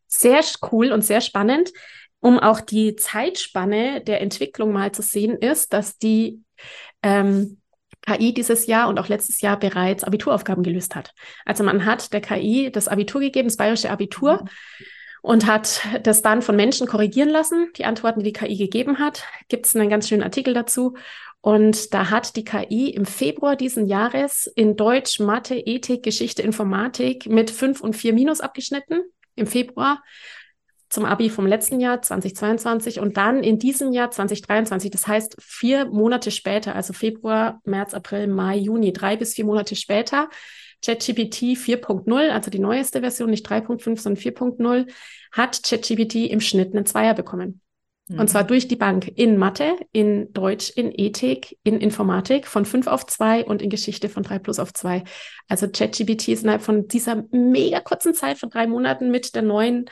[0.05, 1.71] Sehr cool und sehr spannend,
[2.19, 6.41] um auch die Zeitspanne der Entwicklung mal zu sehen, ist, dass die
[7.01, 7.59] ähm,
[8.01, 11.15] KI dieses Jahr und auch letztes Jahr bereits Abituraufgaben gelöst hat.
[11.43, 14.43] Also man hat der KI das Abitur gegeben, das bayerische Abitur.
[14.43, 14.49] Mhm
[15.21, 19.23] und hat das dann von Menschen korrigieren lassen, die Antworten, die die KI gegeben hat.
[19.49, 20.95] Gibt es einen ganz schönen Artikel dazu.
[21.41, 27.27] Und da hat die KI im Februar diesen Jahres in Deutsch, Mathe, Ethik, Geschichte, Informatik
[27.27, 29.01] mit fünf und vier Minus abgeschnitten
[29.35, 30.03] im Februar
[30.89, 34.91] zum Abi vom letzten Jahr 2022 und dann in diesem Jahr 2023.
[34.91, 39.75] Das heißt vier Monate später, also Februar, März, April, Mai, Juni, drei bis vier Monate
[39.75, 40.29] später,
[40.83, 44.91] ChatGPT 4.0, also die neueste Version, nicht 3.5, sondern 4.0,
[45.31, 47.61] hat ChatGPT im Schnitt einen Zweier bekommen.
[48.17, 48.47] Und zwar mhm.
[48.47, 53.45] durch die Bank in Mathe, in Deutsch, in Ethik, in Informatik von 5 auf 2
[53.45, 55.03] und in Geschichte von 3 plus auf 2.
[55.47, 59.91] Also ChatGPT ist innerhalb von dieser mega kurzen Zeit von drei Monaten mit der neuen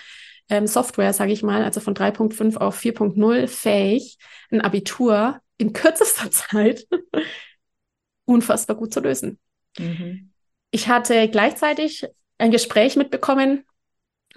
[0.49, 4.17] ähm, Software, sage ich mal, also von 3.5 auf 4.0 fähig,
[4.49, 6.87] ein Abitur in kürzester Zeit
[8.25, 9.37] unfassbar gut zu lösen.
[9.77, 10.31] Mhm.
[10.71, 12.07] Ich hatte gleichzeitig
[12.39, 13.63] ein Gespräch mitbekommen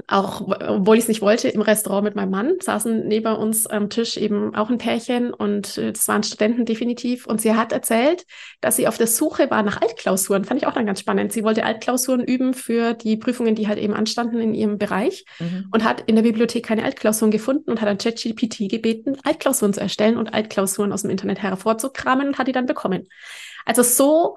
[0.07, 3.91] auch obwohl ich es nicht wollte, im Restaurant mit meinem Mann, saßen neben uns am
[3.91, 7.27] Tisch eben auch ein Pärchen und äh, das waren Studenten definitiv.
[7.27, 8.27] Und sie hat erzählt,
[8.61, 10.45] dass sie auf der Suche war nach Altklausuren.
[10.45, 11.33] Fand ich auch dann ganz spannend.
[11.33, 15.69] Sie wollte Altklausuren üben für die Prüfungen, die halt eben anstanden in ihrem Bereich mhm.
[15.71, 19.81] und hat in der Bibliothek keine Altklausuren gefunden und hat an ChatGPT gebeten, Altklausuren zu
[19.81, 23.09] erstellen und Altklausuren aus dem Internet hervorzukramen und hat die dann bekommen.
[23.65, 24.37] Also so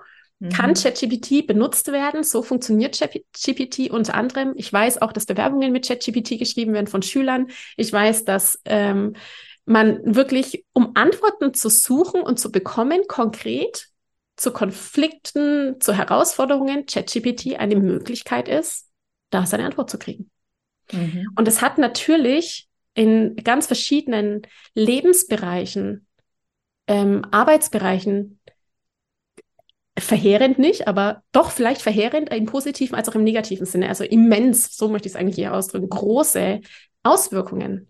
[0.50, 0.76] kann mhm.
[0.76, 2.24] ChatGPT benutzt werden?
[2.24, 4.54] So funktioniert ChatGPT unter anderem.
[4.56, 7.48] Ich weiß auch, dass Bewerbungen mit ChatGPT geschrieben werden von Schülern.
[7.78, 9.14] Ich weiß, dass ähm,
[9.66, 13.88] man wirklich, um Antworten zu suchen und zu bekommen, konkret
[14.36, 18.90] zu Konflikten, zu Herausforderungen, ChatGPT eine Möglichkeit ist,
[19.30, 20.30] da seine Antwort zu kriegen.
[20.92, 21.28] Mhm.
[21.36, 24.42] Und es hat natürlich in ganz verschiedenen
[24.74, 26.08] Lebensbereichen,
[26.88, 28.40] ähm, Arbeitsbereichen
[29.98, 33.90] verheerend nicht, aber doch vielleicht verheerend im positiven als auch im negativen Sinne.
[33.90, 36.62] Also immens, so möchte ich es eigentlich eher ausdrücken, große
[37.04, 37.90] Auswirkungen.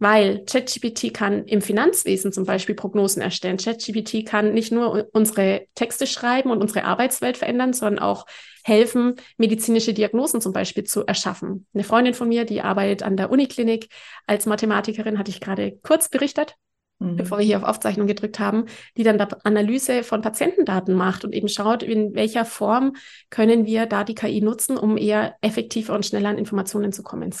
[0.00, 3.56] Weil ChatGPT kann im Finanzwesen zum Beispiel Prognosen erstellen.
[3.56, 8.26] ChatGPT kann nicht nur unsere Texte schreiben und unsere Arbeitswelt verändern, sondern auch
[8.62, 11.66] helfen, medizinische Diagnosen zum Beispiel zu erschaffen.
[11.74, 13.88] Eine Freundin von mir, die arbeitet an der Uniklinik
[14.26, 16.54] als Mathematikerin, hatte ich gerade kurz berichtet,
[16.98, 17.16] mhm.
[17.16, 21.32] bevor wir hier auf Aufzeichnung gedrückt haben, die dann da Analyse von Patientendaten macht und
[21.32, 22.96] eben schaut, in welcher Form
[23.30, 27.34] können wir da die KI nutzen, um eher effektiver und schneller an Informationen zu kommen.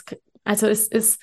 [0.44, 1.20] Also es ist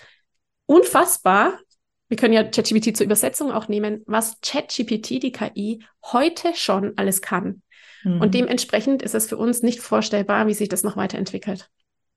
[0.65, 1.59] unfassbar.
[2.07, 7.21] Wir können ja ChatGPT zur Übersetzung auch nehmen, was ChatGPT, die KI, heute schon alles
[7.21, 7.63] kann.
[8.03, 8.21] Mhm.
[8.21, 11.69] Und dementsprechend ist es für uns nicht vorstellbar, wie sich das noch weiterentwickelt.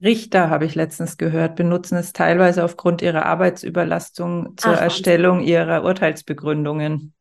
[0.03, 5.83] Richter, habe ich letztens gehört, benutzen es teilweise aufgrund ihrer Arbeitsüberlastung zur Ach, Erstellung ihrer
[5.83, 7.15] Urteilsbegründungen.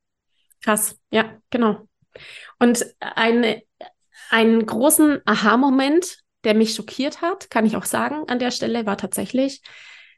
[0.61, 1.87] Krass, ja, genau.
[2.59, 3.63] Und eine,
[4.29, 8.97] einen großen Aha-Moment, der mich schockiert hat, kann ich auch sagen an der Stelle, war
[8.97, 9.61] tatsächlich,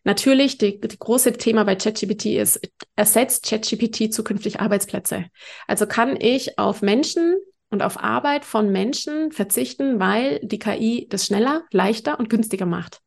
[0.05, 2.61] Natürlich, die, die große Thema bei ChatGPT ist,
[2.95, 5.25] ersetzt ChatGPT zukünftig Arbeitsplätze?
[5.67, 7.35] Also kann ich auf Menschen
[7.69, 13.01] und auf Arbeit von Menschen verzichten, weil die KI das schneller, leichter und günstiger macht.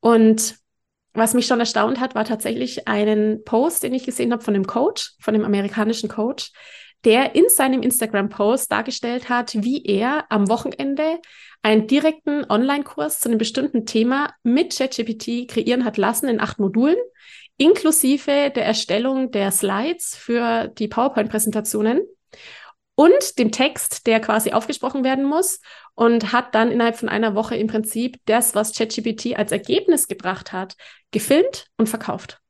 [0.00, 0.56] Und
[1.14, 4.66] was mich schon erstaunt hat, war tatsächlich einen Post, den ich gesehen habe von dem
[4.66, 6.52] Coach, von dem amerikanischen Coach,
[7.04, 11.20] der in seinem Instagram-Post dargestellt hat, wie er am Wochenende
[11.62, 16.96] einen direkten Online-Kurs zu einem bestimmten Thema mit ChatGPT kreieren hat lassen in acht Modulen,
[17.56, 22.02] inklusive der Erstellung der Slides für die PowerPoint-Präsentationen
[22.96, 25.60] und dem Text, der quasi aufgesprochen werden muss
[25.94, 30.52] und hat dann innerhalb von einer Woche im Prinzip das, was ChatGPT als Ergebnis gebracht
[30.52, 30.76] hat,
[31.12, 32.40] gefilmt und verkauft.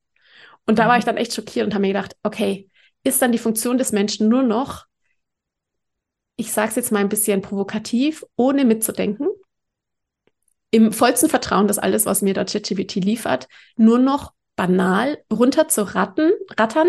[0.65, 2.71] Und da war ich dann echt schockiert und habe mir gedacht, okay,
[3.03, 4.87] ist dann die Funktion des Menschen nur noch,
[6.37, 9.29] ich sage es jetzt mal ein bisschen provokativ, ohne mitzudenken,
[10.71, 15.83] im vollsten Vertrauen, dass alles, was mir da ChatGPT liefert, nur noch banal runter zu
[15.95, 16.89] ratten, rattern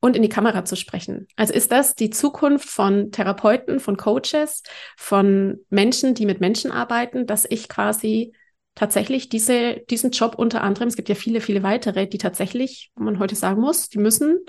[0.00, 1.28] und in die Kamera zu sprechen.
[1.36, 4.62] Also ist das die Zukunft von Therapeuten, von Coaches,
[4.96, 8.32] von Menschen, die mit Menschen arbeiten, dass ich quasi
[8.74, 13.04] tatsächlich diese, diesen Job unter anderem, es gibt ja viele, viele weitere, die tatsächlich, wo
[13.04, 14.40] man heute sagen muss, die müssen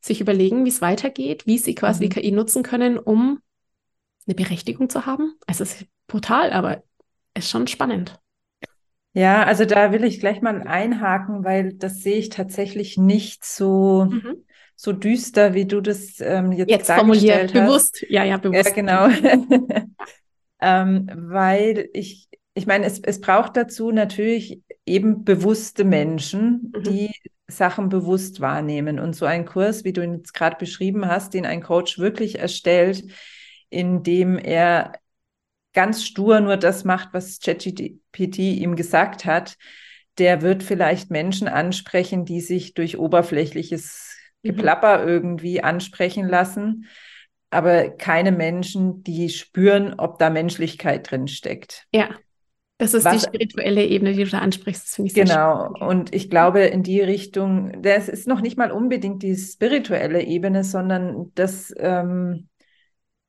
[0.00, 2.10] sich überlegen, wie es weitergeht, wie sie quasi mhm.
[2.10, 3.40] die KI nutzen können, um
[4.26, 5.34] eine Berechtigung zu haben.
[5.46, 6.84] Also es ist brutal, aber
[7.34, 8.18] es ist schon spannend.
[9.12, 14.06] Ja, also da will ich gleich mal einhaken, weil das sehe ich tatsächlich nicht so,
[14.10, 14.44] mhm.
[14.76, 17.54] So düster, wie du das ähm, jetzt, jetzt formuliert.
[17.54, 17.64] Hast.
[17.64, 18.68] Bewusst, ja, ja, bewusst.
[18.68, 19.08] Ja, genau.
[20.60, 26.82] ähm, weil ich, ich meine, es, es braucht dazu natürlich eben bewusste Menschen, mhm.
[26.82, 27.10] die
[27.48, 28.98] Sachen bewusst wahrnehmen.
[28.98, 32.38] Und so ein Kurs, wie du ihn jetzt gerade beschrieben hast, den ein Coach wirklich
[32.38, 33.04] erstellt,
[33.70, 34.92] in dem er
[35.72, 39.56] ganz stur nur das macht, was ChatGPT ihm gesagt hat,
[40.18, 44.05] der wird vielleicht Menschen ansprechen, die sich durch oberflächliches.
[44.46, 45.08] Geplapper mhm.
[45.08, 46.86] irgendwie ansprechen lassen,
[47.50, 51.86] aber keine Menschen, die spüren, ob da Menschlichkeit drin steckt.
[51.92, 52.08] Ja.
[52.78, 54.84] Das ist Was, die spirituelle Ebene, die du da ansprichst.
[54.84, 55.72] Das finde ich Genau.
[55.80, 60.62] Und ich glaube, in die Richtung, das ist noch nicht mal unbedingt die spirituelle Ebene,
[60.62, 62.48] sondern das, ähm,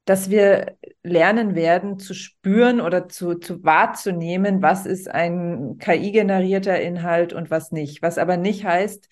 [0.03, 7.31] dass wir lernen werden zu spüren oder zu, zu wahrzunehmen, was ist ein KI-generierter Inhalt
[7.31, 8.01] und was nicht.
[8.01, 9.07] Was aber nicht heißt,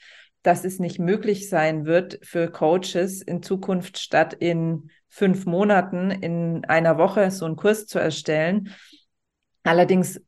[0.46, 6.66] dass es nicht möglich sein wird für Coaches in Zukunft statt in fünf Monaten in
[6.66, 8.70] einer Woche so einen Kurs zu erstellen,
[9.66, 10.22] Allerdings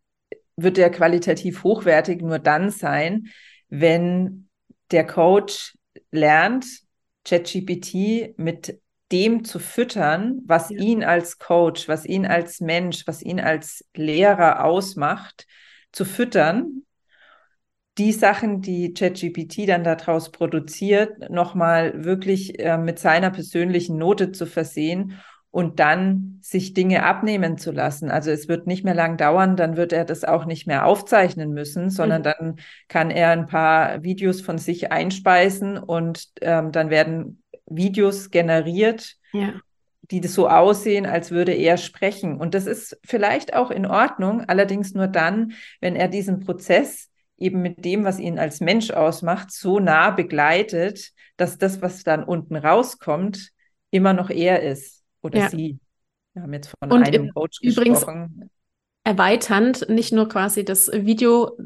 [0.56, 3.28] wird der qualitativ hochwertig nur dann sein,
[3.70, 4.50] wenn
[4.92, 5.78] der Coach
[6.12, 6.66] lernt,
[7.24, 10.80] ChatGPT mit dem zu füttern, was ja.
[10.80, 15.46] ihn als Coach, was ihn als Mensch, was ihn als Lehrer ausmacht,
[15.92, 16.84] zu füttern,
[17.98, 24.46] die Sachen, die ChatGPT dann daraus produziert, nochmal wirklich äh, mit seiner persönlichen Note zu
[24.46, 28.12] versehen und dann sich Dinge abnehmen zu lassen.
[28.12, 31.52] Also es wird nicht mehr lang dauern, dann wird er das auch nicht mehr aufzeichnen
[31.52, 32.24] müssen, sondern mhm.
[32.24, 32.56] dann
[32.88, 39.54] kann er ein paar Videos von sich einspeisen und ähm, dann werden Videos generiert, ja.
[40.04, 42.40] die so aussehen, als würde er sprechen.
[42.40, 47.62] Und das ist vielleicht auch in Ordnung, allerdings nur dann, wenn er diesen Prozess eben
[47.62, 52.56] mit dem, was ihn als Mensch ausmacht, so nah begleitet, dass das, was dann unten
[52.56, 53.52] rauskommt,
[53.92, 55.50] immer noch er ist oder ja.
[55.50, 55.80] sie.
[56.34, 58.50] Wir haben jetzt von und einem Coach übrigens gesprochen.
[59.04, 61.58] Erweiternd, nicht nur quasi das Video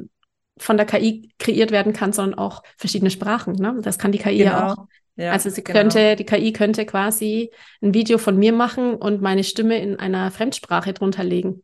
[0.57, 3.53] von der KI kreiert werden kann, sondern auch verschiedene Sprachen.
[3.53, 3.79] Ne?
[3.81, 4.51] Das kann die KI genau.
[4.51, 4.87] ja auch.
[5.15, 5.79] Ja, also sie genau.
[5.79, 10.31] könnte, die KI könnte quasi ein Video von mir machen und meine Stimme in einer
[10.31, 11.63] Fremdsprache drunter legen.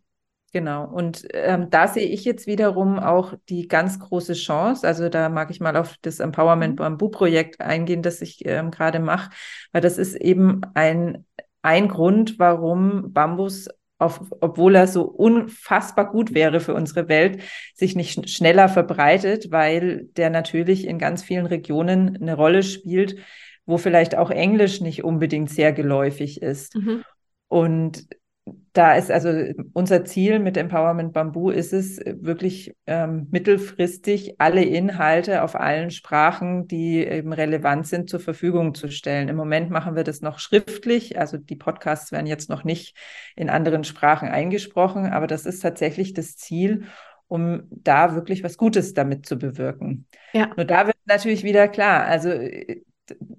[0.54, 0.86] Genau.
[0.86, 4.88] Und ähm, da sehe ich jetzt wiederum auch die ganz große Chance.
[4.88, 6.78] Also da mag ich mal auf das Empowerment mhm.
[6.78, 9.30] Bamboo Projekt eingehen, das ich ähm, gerade mache,
[9.74, 11.26] weil das ist eben ein,
[11.62, 13.68] ein Grund, warum Bambus
[14.00, 17.42] auf, obwohl er so unfassbar gut wäre für unsere Welt,
[17.76, 23.18] sich nicht schneller verbreitet, weil der natürlich in ganz vielen Regionen eine Rolle spielt,
[23.66, 26.76] wo vielleicht auch Englisch nicht unbedingt sehr geläufig ist.
[26.76, 27.04] Mhm.
[27.48, 28.08] Und
[28.74, 29.30] da ist also
[29.74, 36.68] unser Ziel mit Empowerment Bamboo ist es wirklich ähm, mittelfristig alle Inhalte auf allen Sprachen,
[36.68, 39.30] die eben relevant sind, zur Verfügung zu stellen.
[39.30, 42.96] Im Moment machen wir das noch schriftlich, also die Podcasts werden jetzt noch nicht
[43.36, 46.86] in anderen Sprachen eingesprochen, aber das ist tatsächlich das Ziel,
[47.28, 50.06] um da wirklich was Gutes damit zu bewirken.
[50.34, 50.52] Ja.
[50.56, 52.30] Nur da wird natürlich wieder klar, also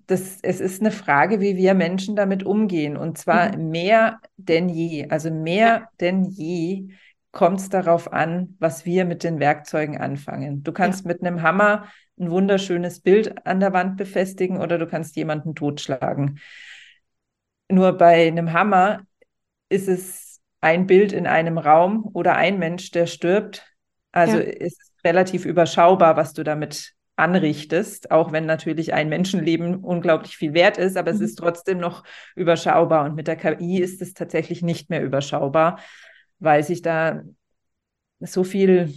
[0.06, 2.96] das, es ist eine Frage, wie wir Menschen damit umgehen.
[2.96, 3.70] Und zwar mhm.
[3.70, 5.08] mehr denn je.
[5.08, 6.88] Also mehr denn je
[7.30, 10.62] kommt es darauf an, was wir mit den Werkzeugen anfangen.
[10.62, 11.08] Du kannst ja.
[11.08, 11.86] mit einem Hammer
[12.18, 16.40] ein wunderschönes Bild an der Wand befestigen oder du kannst jemanden totschlagen.
[17.70, 19.02] Nur bei einem Hammer
[19.68, 23.66] ist es ein Bild in einem Raum oder ein Mensch, der stirbt.
[24.10, 24.44] Also ja.
[24.44, 30.54] ist es relativ überschaubar, was du damit anrichtest, auch wenn natürlich ein Menschenleben unglaublich viel
[30.54, 31.16] wert ist, aber mhm.
[31.16, 32.04] es ist trotzdem noch
[32.36, 33.04] überschaubar.
[33.04, 35.80] Und mit der KI ist es tatsächlich nicht mehr überschaubar,
[36.38, 37.22] weil sich da
[38.20, 38.92] so viel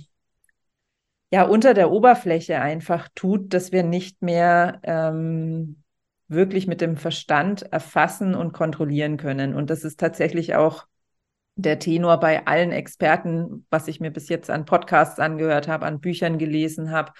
[1.31, 5.83] ja unter der Oberfläche einfach tut, dass wir nicht mehr ähm,
[6.27, 9.55] wirklich mit dem Verstand erfassen und kontrollieren können.
[9.55, 10.85] Und das ist tatsächlich auch
[11.55, 15.99] der Tenor bei allen Experten, was ich mir bis jetzt an Podcasts angehört habe, an
[15.99, 17.11] Büchern gelesen habe,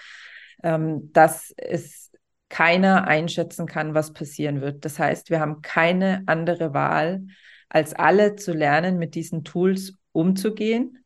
[0.63, 2.11] ähm, dass es
[2.49, 4.83] keiner einschätzen kann, was passieren wird.
[4.83, 7.23] Das heißt, wir haben keine andere Wahl,
[7.69, 11.05] als alle zu lernen, mit diesen Tools umzugehen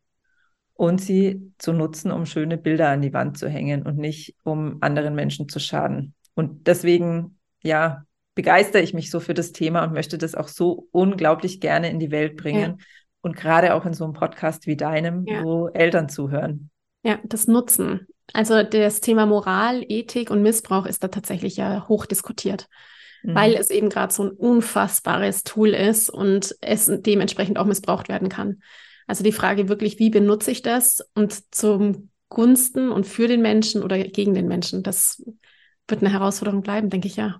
[0.74, 4.78] und sie zu nutzen, um schöne Bilder an die Wand zu hängen und nicht um
[4.82, 6.16] anderen Menschen zu schaden.
[6.34, 10.88] Und deswegen, ja, begeistere ich mich so für das Thema und möchte das auch so
[10.92, 12.78] unglaublich gerne in die Welt bringen.
[12.78, 12.86] Ja.
[13.22, 15.44] Und gerade auch in so einem Podcast wie deinem, ja.
[15.44, 16.70] wo Eltern zuhören.
[17.04, 18.08] Ja, das Nutzen.
[18.34, 22.68] Also das Thema Moral, Ethik und Missbrauch ist da tatsächlich ja hoch diskutiert,
[23.24, 23.36] mhm.
[23.36, 28.30] weil es eben gerade so ein unfassbares Tool ist und es dementsprechend auch missbraucht werden
[28.30, 28.62] kann.
[29.08, 33.84] Also die Frage wirklich, wie benutze ich das und zum Gunsten und für den Menschen
[33.84, 35.24] oder gegen den Menschen, das
[35.88, 37.40] wird eine Herausforderung bleiben, denke ich ja.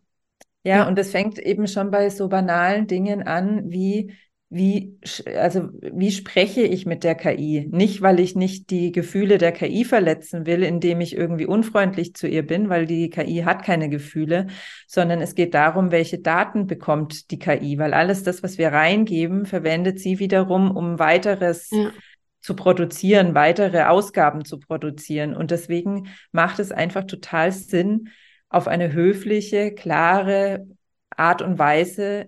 [0.64, 0.88] Ja, ja.
[0.88, 4.14] und es fängt eben schon bei so banalen Dingen an, wie
[4.50, 5.00] wie,
[5.38, 7.68] also wie spreche ich mit der KI?
[7.72, 12.28] Nicht, weil ich nicht die Gefühle der KI verletzen will, indem ich irgendwie unfreundlich zu
[12.28, 14.48] ihr bin, weil die KI hat keine Gefühle,
[14.88, 19.46] sondern es geht darum, welche Daten bekommt die KI, weil alles das, was wir reingeben,
[19.46, 21.92] verwendet sie wiederum, um weiteres ja.
[22.40, 25.36] zu produzieren, weitere Ausgaben zu produzieren.
[25.36, 28.10] Und deswegen macht es einfach total Sinn,
[28.48, 30.68] auf eine höfliche, klare
[31.10, 32.28] Art und Weise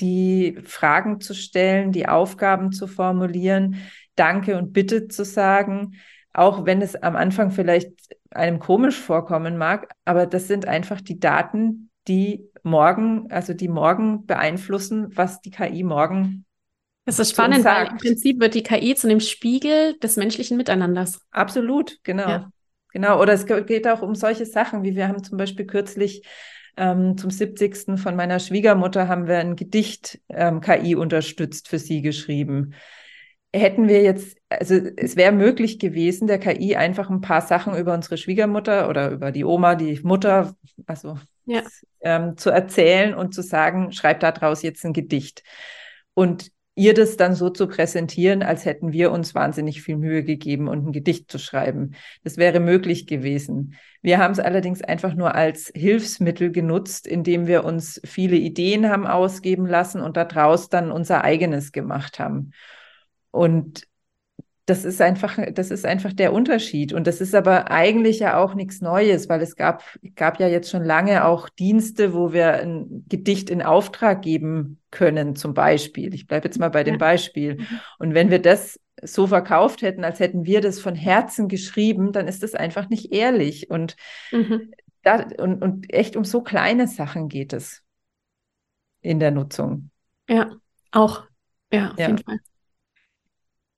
[0.00, 3.76] die Fragen zu stellen, die Aufgaben zu formulieren,
[4.14, 5.96] Danke und Bitte zu sagen,
[6.32, 7.92] auch wenn es am Anfang vielleicht
[8.30, 14.26] einem komisch vorkommen mag, aber das sind einfach die Daten, die morgen, also die morgen
[14.26, 16.44] beeinflussen, was die KI morgen.
[17.04, 21.20] Das ist spannend, weil im Prinzip wird die KI zu einem Spiegel des menschlichen Miteinanders.
[21.30, 22.28] Absolut, genau.
[22.28, 22.50] Ja.
[22.92, 23.20] Genau.
[23.20, 26.22] Oder es geht auch um solche Sachen, wie wir haben zum Beispiel kürzlich
[26.76, 27.98] ähm, zum 70.
[27.98, 32.74] von meiner Schwiegermutter haben wir ein Gedicht ähm, KI unterstützt für sie geschrieben.
[33.54, 37.94] Hätten wir jetzt, also es wäre möglich gewesen, der KI einfach ein paar Sachen über
[37.94, 40.54] unsere Schwiegermutter oder über die Oma, die Mutter,
[40.86, 41.62] also ja.
[42.02, 45.42] ähm, zu erzählen und zu sagen, schreib da draus jetzt ein Gedicht.
[46.12, 50.68] Und ihr das dann so zu präsentieren, als hätten wir uns wahnsinnig viel Mühe gegeben
[50.68, 51.94] und ein Gedicht zu schreiben.
[52.22, 53.74] Das wäre möglich gewesen.
[54.02, 59.06] Wir haben es allerdings einfach nur als Hilfsmittel genutzt, indem wir uns viele Ideen haben
[59.06, 62.52] ausgeben lassen und daraus dann unser eigenes gemacht haben.
[63.30, 63.88] Und
[64.66, 66.92] das ist einfach, das ist einfach der Unterschied.
[66.92, 69.84] Und das ist aber eigentlich ja auch nichts Neues, weil es gab,
[70.16, 75.36] gab ja jetzt schon lange auch Dienste, wo wir ein Gedicht in Auftrag geben können,
[75.36, 76.12] zum Beispiel.
[76.14, 77.58] Ich bleibe jetzt mal bei dem Beispiel.
[77.58, 77.66] Mhm.
[78.00, 82.26] Und wenn wir das so verkauft hätten, als hätten wir das von Herzen geschrieben, dann
[82.26, 83.70] ist das einfach nicht ehrlich.
[83.70, 83.94] Und,
[84.32, 84.72] mhm.
[85.02, 87.84] da, und, und echt um so kleine Sachen geht es
[89.00, 89.90] in der Nutzung.
[90.28, 90.50] Ja,
[90.90, 91.22] auch.
[91.72, 92.08] Ja, auf ja.
[92.08, 92.40] jeden Fall.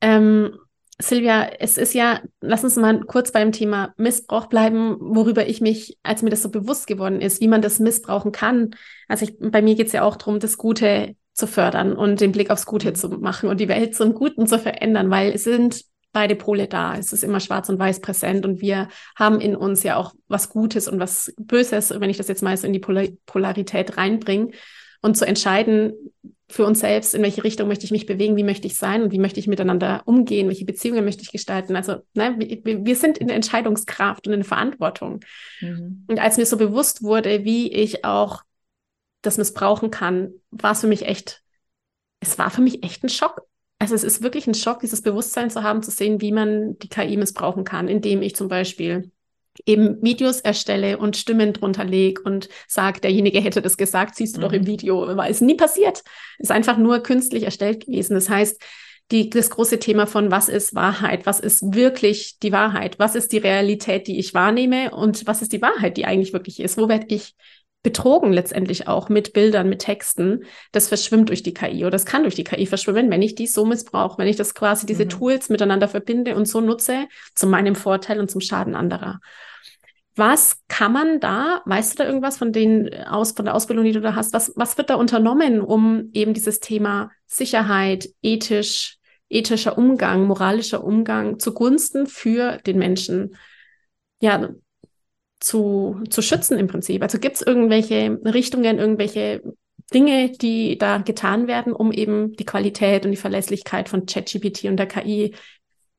[0.00, 0.56] Ähm,
[1.00, 5.96] Silvia, es ist ja, lass uns mal kurz beim Thema Missbrauch bleiben, worüber ich mich,
[6.02, 8.70] als mir das so bewusst geworden ist, wie man das missbrauchen kann.
[9.06, 12.32] Also ich, bei mir geht es ja auch darum, das Gute zu fördern und den
[12.32, 15.84] Blick aufs Gute zu machen und die Welt zum Guten zu verändern, weil es sind
[16.12, 16.96] beide Pole da.
[16.96, 20.48] Es ist immer schwarz und weiß präsent und wir haben in uns ja auch was
[20.48, 24.50] Gutes und was Böses, wenn ich das jetzt mal so in die Polar Polarität reinbringe
[25.00, 25.92] und zu entscheiden
[26.50, 29.12] für uns selbst, in welche Richtung möchte ich mich bewegen, wie möchte ich sein und
[29.12, 31.76] wie möchte ich miteinander umgehen, welche Beziehungen möchte ich gestalten.
[31.76, 35.20] Also ne, wir, wir sind in der Entscheidungskraft und in der Verantwortung.
[35.60, 36.04] Mhm.
[36.08, 38.42] Und als mir so bewusst wurde, wie ich auch
[39.20, 41.42] das missbrauchen kann, war es für mich echt,
[42.20, 43.42] es war für mich echt ein Schock.
[43.78, 46.88] Also es ist wirklich ein Schock, dieses Bewusstsein zu haben, zu sehen, wie man die
[46.88, 49.10] KI missbrauchen kann, indem ich zum Beispiel
[49.66, 54.40] eben Videos erstelle und Stimmen drunter lege und sage, derjenige hätte das gesagt, siehst du
[54.40, 54.44] mhm.
[54.44, 54.66] doch im mhm.
[54.66, 56.02] Video, war es nie passiert.
[56.38, 58.14] Ist einfach nur künstlich erstellt gewesen.
[58.14, 58.62] Das heißt,
[59.10, 63.32] die, das große Thema von was ist Wahrheit, was ist wirklich die Wahrheit, was ist
[63.32, 66.88] die Realität, die ich wahrnehme und was ist die Wahrheit, die eigentlich wirklich ist, wo
[66.88, 67.34] werde ich
[67.82, 72.22] betrogen letztendlich auch mit Bildern, mit Texten, das verschwimmt durch die KI oder das kann
[72.22, 75.10] durch die KI verschwimmen, wenn ich die so missbrauche, wenn ich das quasi diese mhm.
[75.10, 79.20] Tools miteinander verbinde und so nutze zu meinem Vorteil und zum Schaden anderer.
[80.18, 83.92] Was kann man da, weißt du da irgendwas von den aus, von der Ausbildung, die
[83.92, 88.98] du da hast, was, was wird da unternommen, um eben dieses Thema Sicherheit, ethisch,
[89.28, 93.36] ethischer Umgang, moralischer Umgang zugunsten für den Menschen
[94.20, 94.48] ja,
[95.38, 97.00] zu, zu schützen im Prinzip?
[97.04, 99.40] Also gibt es irgendwelche Richtungen, irgendwelche
[99.94, 104.78] Dinge, die da getan werden, um eben die Qualität und die Verlässlichkeit von ChatGPT und
[104.78, 105.36] der KI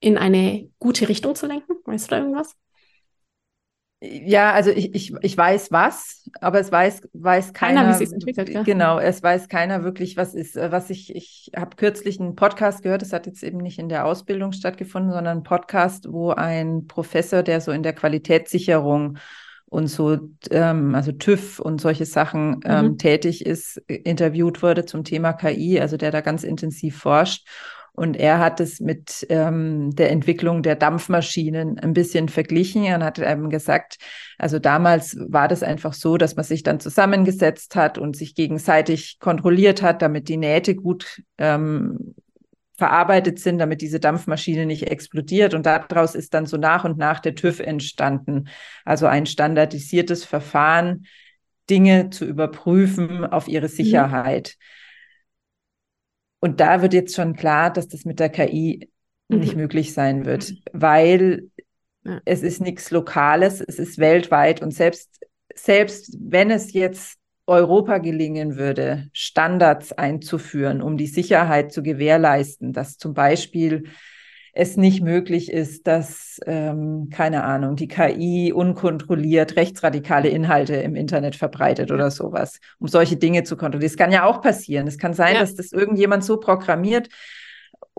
[0.01, 1.75] in eine gute Richtung zu lenken?
[1.85, 2.57] Weißt du da irgendwas?
[4.01, 7.81] Ja, also ich, ich, ich weiß was, aber es weiß, weiß keiner.
[7.81, 8.63] keiner wie es entwickelt, ja.
[8.63, 10.55] Genau, es weiß keiner wirklich, was ist.
[10.55, 14.05] Was ich, ich habe kürzlich einen Podcast gehört, das hat jetzt eben nicht in der
[14.05, 19.17] Ausbildung stattgefunden, sondern ein Podcast, wo ein Professor, der so in der Qualitätssicherung
[19.65, 20.17] und so,
[20.49, 22.97] ähm, also TÜV und solche Sachen ähm, mhm.
[22.97, 27.45] tätig ist, interviewt wurde zum Thema KI, also der da ganz intensiv forscht.
[27.93, 33.19] Und er hat es mit ähm, der Entwicklung der Dampfmaschinen ein bisschen verglichen und hat
[33.19, 33.97] eben gesagt,
[34.37, 39.19] also damals war das einfach so, dass man sich dann zusammengesetzt hat und sich gegenseitig
[39.19, 42.15] kontrolliert hat, damit die Nähte gut ähm,
[42.79, 45.53] verarbeitet sind, damit diese Dampfmaschine nicht explodiert.
[45.53, 48.47] Und daraus ist dann so nach und nach der TÜV entstanden.
[48.85, 51.05] Also ein standardisiertes Verfahren,
[51.69, 53.71] Dinge zu überprüfen auf ihre mhm.
[53.71, 54.55] Sicherheit.
[54.57, 54.78] Mhm.
[56.39, 58.89] Und da wird jetzt schon klar, dass das mit der KI
[59.27, 59.39] mhm.
[59.39, 60.57] nicht möglich sein wird, mhm.
[60.73, 61.49] weil
[62.03, 62.21] ja.
[62.25, 65.19] es ist nichts Lokales, es ist weltweit und selbst,
[65.53, 72.97] selbst wenn es jetzt Europa gelingen würde, Standards einzuführen, um die Sicherheit zu gewährleisten, dass
[72.97, 73.85] zum Beispiel
[74.53, 81.35] es nicht möglich ist, dass, ähm, keine Ahnung, die KI unkontrolliert rechtsradikale Inhalte im Internet
[81.35, 83.91] verbreitet oder sowas, um solche Dinge zu kontrollieren.
[83.91, 84.87] Das kann ja auch passieren.
[84.87, 85.41] Es kann sein, ja.
[85.41, 87.09] dass das irgendjemand so programmiert,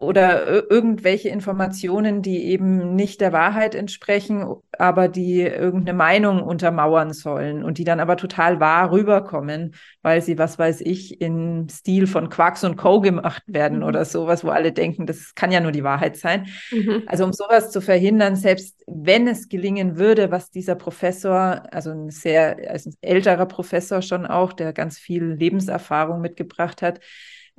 [0.01, 4.47] oder irgendwelche Informationen, die eben nicht der Wahrheit entsprechen,
[4.79, 10.39] aber die irgendeine Meinung untermauern sollen und die dann aber total wahr rüberkommen, weil sie,
[10.39, 13.03] was weiß ich, im Stil von Quarks und Co.
[13.03, 13.85] gemacht werden mhm.
[13.85, 16.47] oder sowas, wo alle denken, das kann ja nur die Wahrheit sein.
[16.71, 17.03] Mhm.
[17.07, 22.09] Also um sowas zu verhindern, selbst wenn es gelingen würde, was dieser Professor, also ein
[22.09, 27.01] sehr also ein älterer Professor schon auch, der ganz viel Lebenserfahrung mitgebracht hat,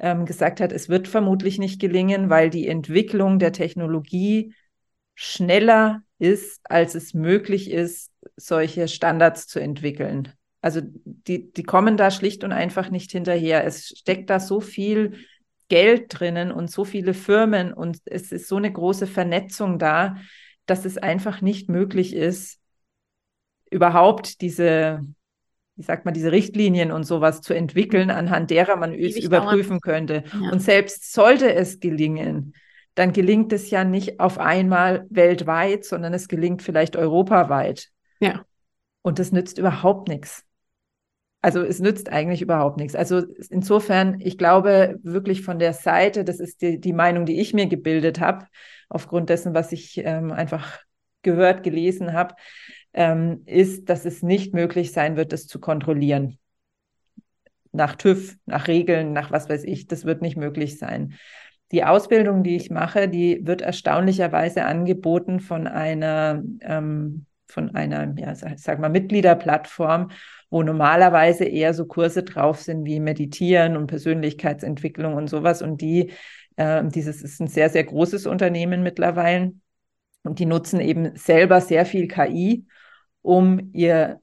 [0.02, 4.54] ähm, gesagt hat, es wird vermutlich nicht gelingen, weil die Entwicklung der Technologie
[5.14, 10.34] schneller ist, als es möglich ist, solche Standards zu entwickeln.
[10.60, 13.64] Also die, die kommen da schlicht und einfach nicht hinterher.
[13.64, 15.18] Es steckt da so viel
[15.70, 20.18] Geld drinnen und so viele Firmen und es ist so eine große Vernetzung da,
[20.66, 22.60] dass es einfach nicht möglich ist,
[23.70, 25.02] überhaupt diese,
[25.82, 29.82] wie sagt man, diese Richtlinien und sowas zu entwickeln, anhand derer man es überprüfen dauern.
[29.82, 30.24] könnte.
[30.40, 30.52] Ja.
[30.52, 32.54] Und selbst sollte es gelingen,
[32.94, 37.90] dann gelingt es ja nicht auf einmal weltweit, sondern es gelingt vielleicht europaweit.
[38.20, 38.46] Ja.
[39.02, 40.44] Und das nützt überhaupt nichts.
[41.42, 42.96] Also es nützt eigentlich überhaupt nichts.
[42.96, 47.56] Also insofern, ich glaube wirklich von der Seite, das ist die, die Meinung, die ich
[47.56, 48.46] mir gebildet habe,
[48.88, 50.80] aufgrund dessen, was ich ähm, einfach
[51.24, 52.36] gehört, gelesen habe,
[52.94, 56.38] ähm, ist, dass es nicht möglich sein wird, das zu kontrollieren.
[57.72, 61.14] Nach TÜV, nach Regeln, nach was weiß ich, das wird nicht möglich sein.
[61.72, 68.36] Die Ausbildung, die ich mache, die wird erstaunlicherweise angeboten von einer, ähm, von einer, ja,
[68.36, 70.10] sag, mal, Mitgliederplattform,
[70.50, 75.62] wo normalerweise eher so Kurse drauf sind wie Meditieren und Persönlichkeitsentwicklung und sowas.
[75.62, 76.12] Und die
[76.58, 79.54] Äh, dieses ist ein sehr, sehr großes Unternehmen mittlerweile.
[80.24, 82.66] Und die nutzen eben selber sehr viel KI,
[83.22, 84.20] um ihr,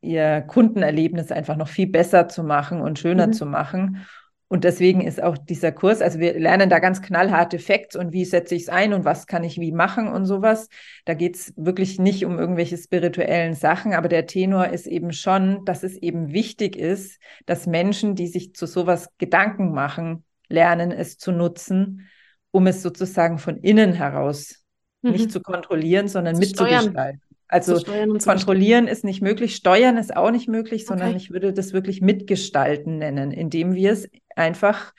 [0.00, 3.32] ihr Kundenerlebnis einfach noch viel besser zu machen und schöner mhm.
[3.32, 4.06] zu machen.
[4.48, 8.24] Und deswegen ist auch dieser Kurs, also wir lernen da ganz knallharte Facts und wie
[8.24, 10.68] setze ich es ein und was kann ich wie machen und sowas.
[11.06, 15.64] Da geht es wirklich nicht um irgendwelche spirituellen Sachen, aber der Tenor ist eben schon,
[15.64, 21.18] dass es eben wichtig ist, dass Menschen, die sich zu sowas Gedanken machen, lernen, es
[21.18, 22.08] zu nutzen,
[22.50, 24.62] um es sozusagen von innen heraus
[25.02, 25.12] mhm.
[25.12, 27.22] nicht zu kontrollieren, sondern zu mitzugestalten.
[27.54, 27.80] Also
[28.18, 31.18] kontrollieren ist nicht möglich, steuern ist auch nicht möglich, sondern okay.
[31.18, 34.92] ich würde das wirklich mitgestalten nennen, indem wir es einfach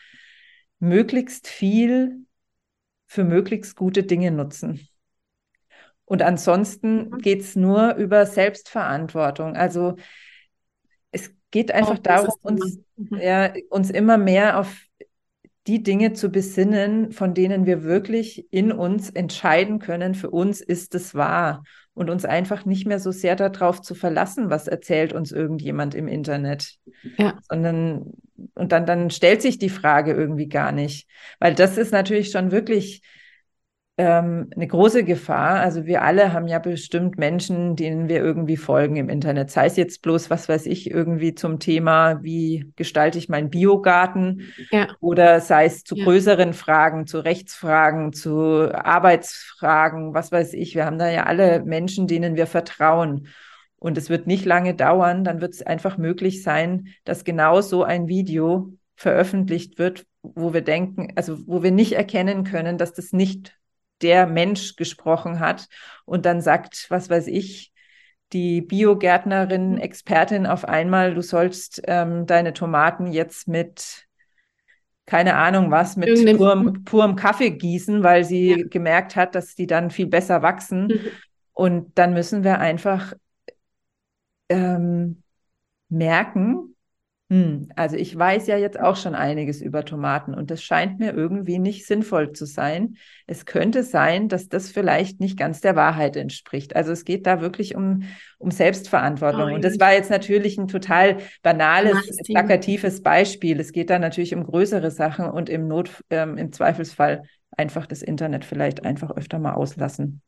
[0.80, 2.26] möglichst viel
[3.08, 4.88] für möglichst gute Dinge nutzen.
[6.06, 7.18] Und ansonsten mhm.
[7.18, 9.58] geht es nur über Selbstverantwortung.
[9.58, 9.98] Also
[11.12, 13.18] es geht einfach oh, darum, uns, mhm.
[13.18, 14.74] ja, uns immer mehr auf
[15.68, 20.94] die Dinge zu besinnen, von denen wir wirklich in uns entscheiden können, für uns ist
[20.94, 21.64] es wahr
[21.96, 26.08] und uns einfach nicht mehr so sehr darauf zu verlassen, was erzählt uns irgendjemand im
[26.08, 26.76] Internet.
[27.18, 27.40] Ja.
[27.50, 28.14] Sondern,
[28.54, 31.08] und dann, dann stellt sich die Frage irgendwie gar nicht.
[31.40, 33.02] Weil das ist natürlich schon wirklich
[33.98, 35.62] ähm, eine große Gefahr.
[35.62, 39.52] Also wir alle haben ja bestimmt Menschen, denen wir irgendwie folgen im Internet.
[39.52, 44.54] Sei es jetzt bloß, was weiß ich, irgendwie zum Thema, wie gestalte ich meinen Biogarten
[44.72, 44.88] ja.
[45.00, 46.04] oder sei es zu ja.
[46.04, 50.76] größeren Fragen, zu Rechtsfragen, zu Arbeitsfragen, was weiß ich.
[50.76, 53.28] Wir haben da ja alle Menschen, denen wir vertrauen.
[53.78, 57.84] Und es wird nicht lange dauern, dann wird es einfach möglich sein, dass genau so
[57.84, 63.14] ein Video veröffentlicht wird, wo wir denken, also wo wir nicht erkennen können, dass das
[63.14, 63.56] nicht
[64.02, 65.68] der Mensch gesprochen hat
[66.06, 67.74] und dann sagt, was weiß ich,
[68.34, 69.78] die Biogärtnerin, mhm.
[69.78, 74.08] Expertin auf einmal, du sollst ähm, deine Tomaten jetzt mit,
[75.06, 78.68] keine Ahnung was, mit purem, purem, Kaffee gießen, weil sie ja.
[78.68, 80.88] gemerkt hat, dass die dann viel besser wachsen.
[80.88, 81.00] Mhm.
[81.54, 83.14] Und dann müssen wir einfach
[84.50, 85.24] ähm,
[85.90, 86.75] merken,
[87.32, 91.12] hm, also ich weiß ja jetzt auch schon einiges über Tomaten und das scheint mir
[91.12, 92.98] irgendwie nicht sinnvoll zu sein.
[93.26, 96.76] Es könnte sein, dass das vielleicht nicht ganz der Wahrheit entspricht.
[96.76, 98.04] Also es geht da wirklich um,
[98.38, 99.50] um Selbstverantwortung.
[99.52, 101.98] Oh, und das war jetzt natürlich ein total banales,
[102.28, 103.60] plakatives Beispiel.
[103.60, 107.24] Es geht da natürlich um größere Sachen und im Not, ähm, im Zweifelsfall
[107.58, 110.22] einfach das Internet vielleicht einfach öfter mal auslassen.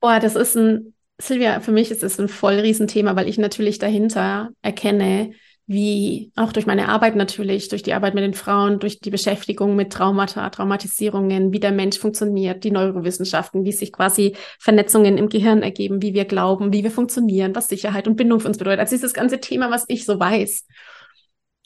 [0.00, 3.78] Boah, das ist ein Silvia, für mich ist es ein voll Riesenthema, weil ich natürlich
[3.78, 5.32] dahinter erkenne,
[5.68, 9.74] wie auch durch meine Arbeit natürlich, durch die Arbeit mit den Frauen, durch die Beschäftigung
[9.74, 15.62] mit Traumata, Traumatisierungen, wie der Mensch funktioniert, die Neurowissenschaften, wie sich quasi Vernetzungen im Gehirn
[15.62, 18.78] ergeben, wie wir glauben, wie wir funktionieren, was Sicherheit und Bindung für uns bedeutet.
[18.78, 20.66] Also dieses ganze Thema, was ich so weiß,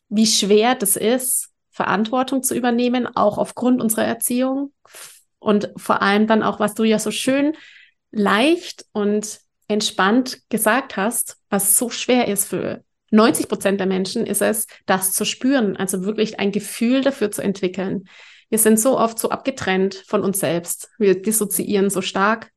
[0.09, 4.73] wie schwer das ist, Verantwortung zu übernehmen, auch aufgrund unserer Erziehung
[5.39, 7.55] und vor allem dann auch, was du ja so schön
[8.13, 14.43] leicht und entspannt gesagt hast, was so schwer ist für 90 Prozent der Menschen ist
[14.43, 18.05] es, das zu spüren, also wirklich ein Gefühl dafür zu entwickeln.
[18.49, 20.91] Wir sind so oft so abgetrennt von uns selbst.
[20.99, 22.51] Wir dissoziieren so stark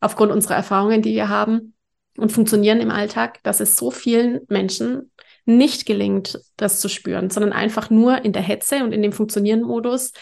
[0.00, 1.74] aufgrund unserer Erfahrungen, die wir haben
[2.16, 5.10] und funktionieren im Alltag, dass es so vielen Menschen
[5.44, 10.12] nicht gelingt, das zu spüren, sondern einfach nur in der Hetze und in dem Funktionieren-Modus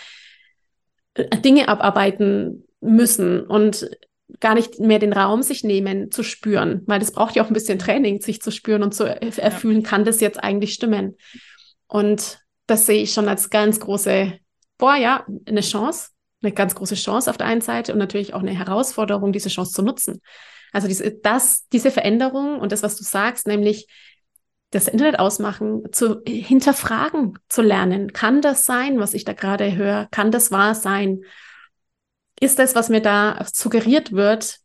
[1.15, 3.89] äh, Dinge abarbeiten müssen und
[4.41, 7.55] gar nicht mehr den Raum sich nehmen, zu spüren, weil das braucht ja auch ein
[7.55, 9.89] bisschen Training, sich zu spüren und zu erfüllen, ja.
[9.89, 11.16] kann das jetzt eigentlich stimmen?
[11.87, 14.33] Und das sehe ich schon als ganz große,
[14.79, 16.09] boah, ja, eine Chance,
[16.43, 19.72] eine ganz große Chance auf der einen Seite und natürlich auch eine Herausforderung, diese Chance
[19.72, 20.20] zu nutzen.
[20.72, 23.87] Also diese, das, diese Veränderung und das, was du sagst, nämlich
[24.70, 28.12] das Internet ausmachen, zu hinterfragen, zu lernen.
[28.12, 30.09] Kann das sein, was ich da gerade höre?
[30.11, 31.20] Kann das wahr sein?
[32.41, 34.59] Ist das, was mir da suggeriert wird,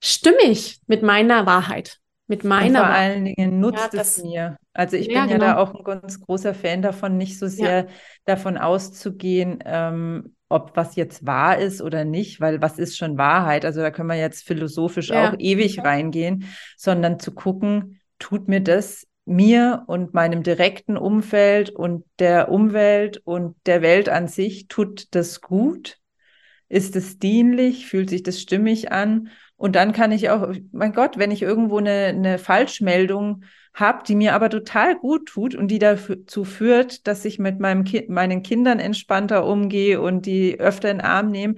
[0.00, 1.98] stimmig mit meiner Wahrheit?
[2.26, 4.56] Mit meiner Und vor allen Dingen nutzt ja, es mir.
[4.72, 5.46] Also ich ja, bin ja genau.
[5.46, 7.86] da auch ein ganz großer Fan davon, nicht so sehr ja.
[8.24, 13.64] davon auszugehen, ähm, ob was jetzt wahr ist oder nicht, weil was ist schon Wahrheit?
[13.64, 16.44] Also da können wir jetzt philosophisch auch ewig reingehen,
[16.76, 23.56] sondern zu gucken, tut mir das mir und meinem direkten Umfeld und der Umwelt und
[23.66, 25.98] der Welt an sich, tut das gut?
[26.68, 27.86] Ist es dienlich?
[27.86, 29.28] Fühlt sich das stimmig an?
[29.56, 34.14] Und dann kann ich auch, mein Gott, wenn ich irgendwo eine, eine Falschmeldung habe, die
[34.14, 38.42] mir aber total gut tut und die dazu führt, dass ich mit meinem Ki meinen
[38.42, 41.56] Kindern entspannter umgehe und die öfter in den Arm nehme,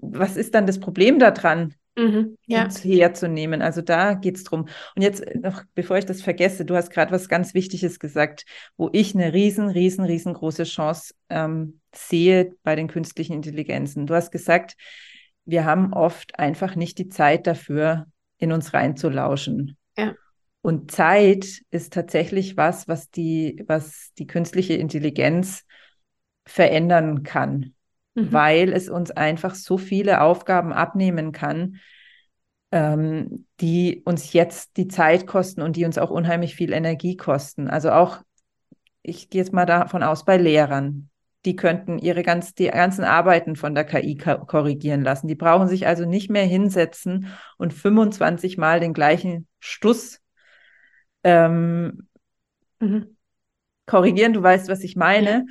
[0.00, 1.74] was ist dann das Problem daran?
[1.98, 2.68] Mhm, ja.
[2.82, 3.62] herzunehmen.
[3.62, 4.68] Also da geht es drum.
[4.94, 8.44] Und jetzt noch, bevor ich das vergesse, du hast gerade was ganz Wichtiges gesagt,
[8.76, 14.06] wo ich eine riesen, riesen, riesengroße Chance ähm, sehe bei den künstlichen Intelligenzen.
[14.06, 14.76] Du hast gesagt,
[15.44, 18.06] wir haben oft einfach nicht die Zeit dafür,
[18.38, 19.76] in uns reinzulauschen.
[19.96, 20.14] Ja.
[20.60, 25.64] Und Zeit ist tatsächlich was, was die, was die künstliche Intelligenz
[26.44, 27.74] verändern kann,
[28.14, 28.32] mhm.
[28.32, 31.76] weil es uns einfach so viele Aufgaben abnehmen kann,
[32.72, 37.68] ähm, die uns jetzt die Zeit kosten und die uns auch unheimlich viel Energie kosten.
[37.68, 38.18] Also auch,
[39.02, 41.10] ich gehe jetzt mal davon aus, bei Lehrern
[41.46, 45.28] die könnten ihre ganz, die ganzen Arbeiten von der KI korrigieren lassen.
[45.28, 50.20] Die brauchen sich also nicht mehr hinsetzen und 25 Mal den gleichen Stuss
[51.22, 52.08] ähm,
[52.80, 53.16] mhm.
[53.86, 54.32] korrigieren.
[54.32, 55.30] Du weißt, was ich meine.
[55.30, 55.44] Ja.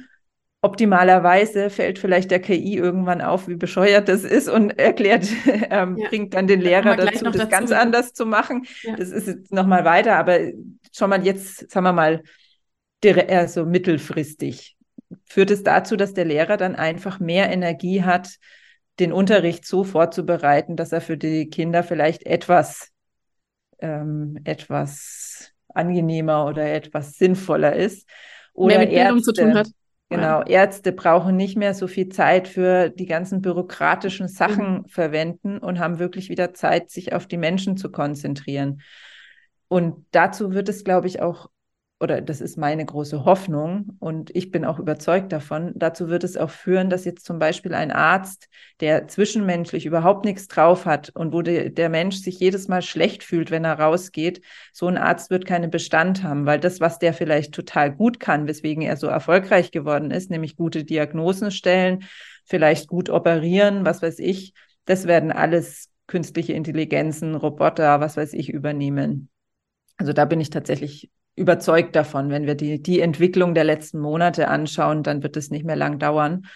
[0.61, 5.27] Optimalerweise fällt vielleicht der KI irgendwann auf, wie bescheuert das ist und erklärt,
[5.69, 6.09] ähm, ja.
[6.09, 7.47] bringt dann den Lehrer dazu, das dazu.
[7.47, 8.65] ganz anders zu machen.
[8.81, 8.95] Ja.
[8.95, 10.39] Das ist jetzt nochmal weiter, aber
[10.91, 12.23] schon mal jetzt, sagen wir mal,
[13.29, 14.74] also mittelfristig
[15.25, 18.37] führt es dazu, dass der Lehrer dann einfach mehr Energie hat,
[18.99, 22.91] den Unterricht so vorzubereiten, dass er für die Kinder vielleicht etwas,
[23.79, 28.07] ähm, etwas angenehmer oder etwas sinnvoller ist.
[28.53, 29.67] Oder mehr mit Bildung Ärzte, zu tun hat.
[30.09, 34.85] Genau, Ärzte brauchen nicht mehr so viel Zeit für die ganzen bürokratischen Sachen mhm.
[34.85, 38.81] verwenden und haben wirklich wieder Zeit, sich auf die Menschen zu konzentrieren.
[39.67, 41.49] Und dazu wird es, glaube ich, auch
[41.99, 46.35] oder das ist meine große Hoffnung und ich bin auch überzeugt davon, dazu wird es
[46.35, 48.49] auch führen, dass jetzt zum Beispiel ein Arzt,
[48.81, 53.23] der zwischenmenschlich überhaupt nichts drauf hat und wo de, der Mensch sich jedes Mal schlecht
[53.23, 54.41] fühlt, wenn er rausgeht,
[54.73, 58.45] so ein Arzt wird keinen Bestand haben, weil das, was der vielleicht total gut kann,
[58.45, 62.03] weswegen er so erfolgreich geworden ist, nämlich gute Diagnosen stellen,
[62.43, 68.49] vielleicht gut operieren, was weiß ich, das werden alles künstliche Intelligenzen, Roboter, was weiß ich,
[68.49, 69.29] übernehmen.
[69.97, 72.29] Also da bin ich tatsächlich überzeugt davon.
[72.29, 75.99] Wenn wir die, die Entwicklung der letzten Monate anschauen, dann wird es nicht mehr lang
[75.99, 76.47] dauern.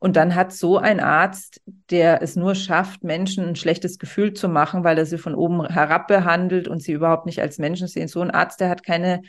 [0.00, 1.60] Und dann hat so ein Arzt,
[1.90, 5.66] der es nur schafft, Menschen ein schlechtes Gefühl zu machen, weil er sie von oben
[5.66, 8.06] herab behandelt und sie überhaupt nicht als Menschen sehen.
[8.06, 9.22] So ein Arzt, der hat keine,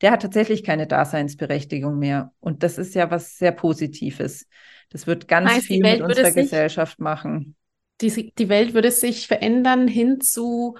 [0.00, 2.32] der hat tatsächlich keine Daseinsberechtigung mehr.
[2.40, 4.48] Und das ist ja was sehr Positives.
[4.90, 7.54] Das wird ganz heißt, viel mit unserer Gesellschaft machen.
[8.00, 10.76] Die, die Welt würde sich verändern hin zu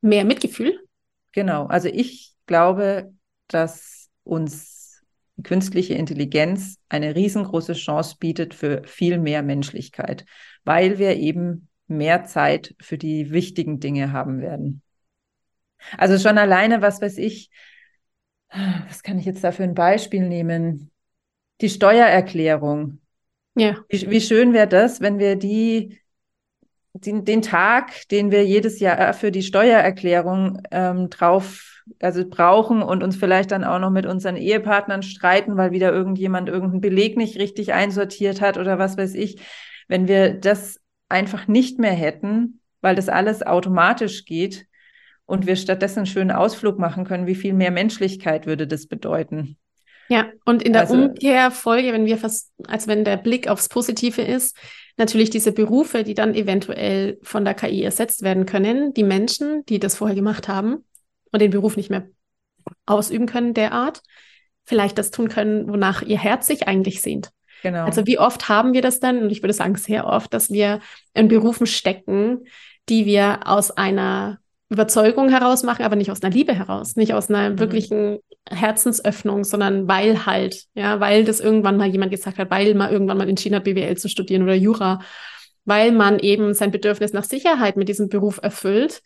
[0.00, 0.78] mehr Mitgefühl?
[1.32, 1.66] Genau.
[1.66, 3.12] Also ich glaube,
[3.48, 5.02] dass uns
[5.42, 10.24] künstliche Intelligenz eine riesengroße Chance bietet für viel mehr Menschlichkeit,
[10.64, 14.82] weil wir eben mehr Zeit für die wichtigen Dinge haben werden.
[15.96, 17.50] Also schon alleine, was weiß ich,
[18.88, 20.90] was kann ich jetzt da für ein Beispiel nehmen?
[21.60, 23.00] Die Steuererklärung.
[23.56, 23.76] Ja.
[23.88, 26.00] Wie, wie schön wäre das, wenn wir die
[26.92, 33.02] den, den Tag, den wir jedes Jahr für die Steuererklärung ähm, drauf, also brauchen und
[33.02, 37.38] uns vielleicht dann auch noch mit unseren Ehepartnern streiten, weil wieder irgendjemand irgendeinen Beleg nicht
[37.38, 39.40] richtig einsortiert hat oder was weiß ich.
[39.88, 44.66] Wenn wir das einfach nicht mehr hätten, weil das alles automatisch geht
[45.26, 49.56] und wir stattdessen einen schönen Ausflug machen können, wie viel mehr Menschlichkeit würde das bedeuten?
[50.08, 54.22] Ja, und in der also, Umkehrfolge, wenn wir fast, als wenn der Blick aufs Positive
[54.22, 54.56] ist,
[54.96, 59.78] natürlich diese Berufe, die dann eventuell von der KI ersetzt werden können, die Menschen, die
[59.78, 60.84] das vorher gemacht haben
[61.32, 62.08] und den Beruf nicht mehr
[62.86, 64.02] ausüben können derart,
[64.64, 67.30] vielleicht das tun können, wonach ihr Herz sich eigentlich sehnt.
[67.62, 67.84] Genau.
[67.84, 69.22] Also wie oft haben wir das dann?
[69.22, 70.80] Und ich würde sagen sehr oft, dass wir
[71.14, 72.44] in Berufen stecken,
[72.88, 74.38] die wir aus einer
[74.70, 77.58] Überzeugung heraus machen, aber nicht aus einer Liebe heraus, nicht aus einer mhm.
[77.58, 78.18] wirklichen
[78.48, 83.18] Herzensöffnung, sondern weil halt, ja, weil das irgendwann mal jemand gesagt hat, weil man irgendwann
[83.18, 85.00] mal entschieden hat, BWL zu studieren oder Jura,
[85.64, 89.02] weil man eben sein Bedürfnis nach Sicherheit mit diesem Beruf erfüllt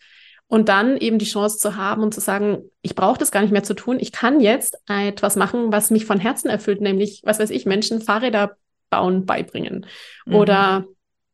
[0.48, 3.52] und dann eben die Chance zu haben und zu sagen, ich brauche das gar nicht
[3.52, 7.38] mehr zu tun, ich kann jetzt etwas machen, was mich von Herzen erfüllt, nämlich, was
[7.38, 8.56] weiß ich, Menschen Fahrräder
[8.90, 9.86] bauen beibringen
[10.26, 10.34] mhm.
[10.34, 10.84] oder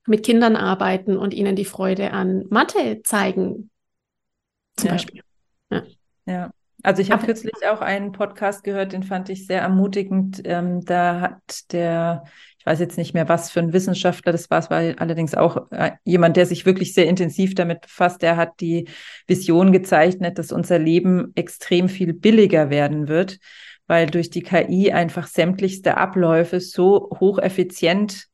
[0.06, 3.70] mit Kindern arbeiten und ihnen die Freude an Mathe zeigen,
[4.76, 4.92] zum ja.
[4.92, 5.22] Beispiel.
[5.70, 5.82] Ja.
[6.26, 6.50] ja.
[6.82, 10.40] Also ich habe kürzlich auch einen Podcast gehört, den fand ich sehr ermutigend.
[10.44, 12.24] Ähm, da hat der,
[12.68, 15.92] weiß jetzt nicht mehr, was für ein Wissenschaftler das war, es war allerdings auch äh,
[16.04, 18.20] jemand, der sich wirklich sehr intensiv damit befasst.
[18.20, 18.88] Der hat die
[19.26, 23.38] Vision gezeichnet, dass unser Leben extrem viel billiger werden wird,
[23.86, 28.26] weil durch die KI einfach sämtlichste Abläufe so hocheffizient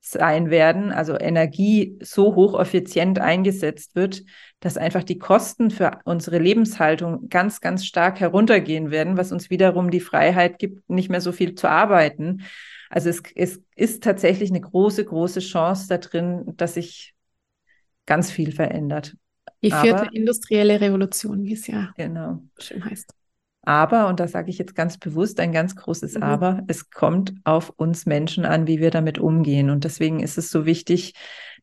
[0.00, 4.22] sein werden, also Energie so hocheffizient eingesetzt wird,
[4.60, 9.90] dass einfach die Kosten für unsere Lebenshaltung ganz, ganz stark heruntergehen werden, was uns wiederum
[9.90, 12.42] die Freiheit gibt, nicht mehr so viel zu arbeiten.
[12.92, 17.14] Also es, es ist tatsächlich eine große, große Chance da drin, dass sich
[18.04, 19.16] ganz viel verändert.
[19.62, 22.42] Die vierte Aber, industrielle Revolution, wie es ja genau.
[22.58, 23.14] schön heißt.
[23.62, 26.22] Aber, und da sage ich jetzt ganz bewusst ein ganz großes mhm.
[26.22, 29.70] Aber, es kommt auf uns Menschen an, wie wir damit umgehen.
[29.70, 31.14] Und deswegen ist es so wichtig,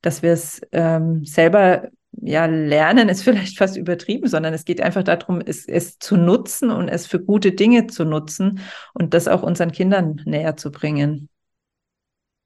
[0.01, 1.89] dass wir es ähm, selber
[2.21, 6.69] ja, lernen ist vielleicht fast übertrieben, sondern es geht einfach darum, es, es zu nutzen
[6.69, 8.59] und es für gute Dinge zu nutzen
[8.93, 11.29] und das auch unseren Kindern näher zu bringen.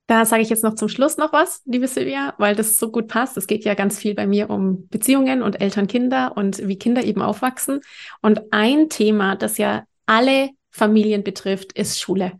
[0.08, 3.08] Da sage ich jetzt noch zum Schluss noch was, liebe Silvia, weil das so gut
[3.08, 3.38] passt.
[3.38, 7.22] Es geht ja ganz viel bei mir um Beziehungen und Eltern-Kinder und wie Kinder eben
[7.22, 7.80] aufwachsen.
[8.22, 12.34] Und ein Thema, das ja alle Familien betrifft, ist Schule,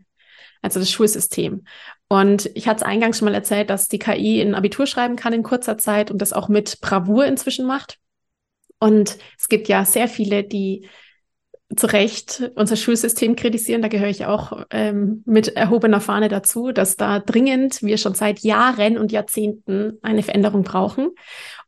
[0.60, 1.64] also das Schulsystem.
[2.08, 5.32] Und ich hatte es eingangs schon mal erzählt, dass die KI ein Abitur schreiben kann
[5.32, 7.98] in kurzer Zeit und das auch mit Bravour inzwischen macht.
[8.78, 10.86] Und es gibt ja sehr viele, die
[11.76, 13.82] zu Recht unser Schulsystem kritisieren.
[13.82, 18.40] Da gehöre ich auch ähm, mit erhobener Fahne dazu, dass da dringend wir schon seit
[18.40, 21.10] Jahren und Jahrzehnten eine Veränderung brauchen.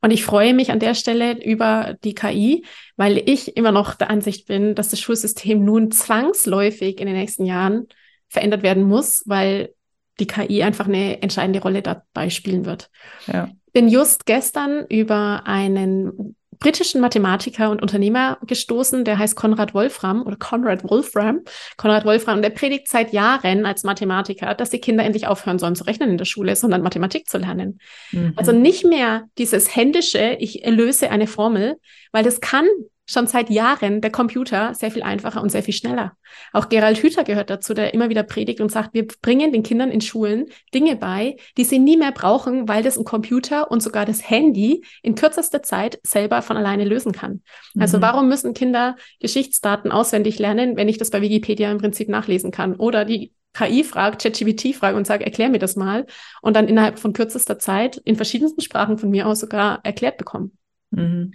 [0.02, 2.64] Und ich freue mich an der Stelle über die KI,
[2.96, 7.44] weil ich immer noch der Ansicht bin, dass das Schulsystem nun zwangsläufig in den nächsten
[7.44, 7.88] Jahren
[8.28, 9.74] verändert werden muss, weil
[10.20, 12.90] die KI einfach eine entscheidende Rolle dabei spielen wird.
[13.26, 13.48] Ja.
[13.72, 20.36] Bin just gestern über einen britischen Mathematiker und Unternehmer gestoßen, der heißt Konrad Wolfram oder
[20.36, 21.40] Konrad Wolfram.
[21.76, 25.84] Konrad Wolfram, der predigt seit Jahren als Mathematiker, dass die Kinder endlich aufhören sollen zu
[25.84, 27.78] rechnen in der Schule, sondern Mathematik zu lernen.
[28.12, 28.32] Mhm.
[28.36, 31.76] Also nicht mehr dieses händische, ich erlöse eine Formel,
[32.16, 32.64] weil das kann
[33.06, 36.16] schon seit Jahren der Computer sehr viel einfacher und sehr viel schneller.
[36.54, 39.90] Auch Gerald Hüther gehört dazu, der immer wieder predigt und sagt, wir bringen den Kindern
[39.90, 44.06] in Schulen Dinge bei, die sie nie mehr brauchen, weil das ein Computer und sogar
[44.06, 47.42] das Handy in kürzester Zeit selber von alleine lösen kann.
[47.74, 47.82] Also mhm.
[47.82, 52.50] Also warum müssen Kinder Geschichtsdaten auswendig lernen, wenn ich das bei Wikipedia im Prinzip nachlesen
[52.50, 52.76] kann?
[52.76, 56.06] Oder die KI fragt, ChatGPT fragt und sagt, erklär mir das mal
[56.40, 60.56] und dann innerhalb von kürzester Zeit in verschiedensten Sprachen von mir aus sogar erklärt bekommen.
[60.90, 61.32] Mhm.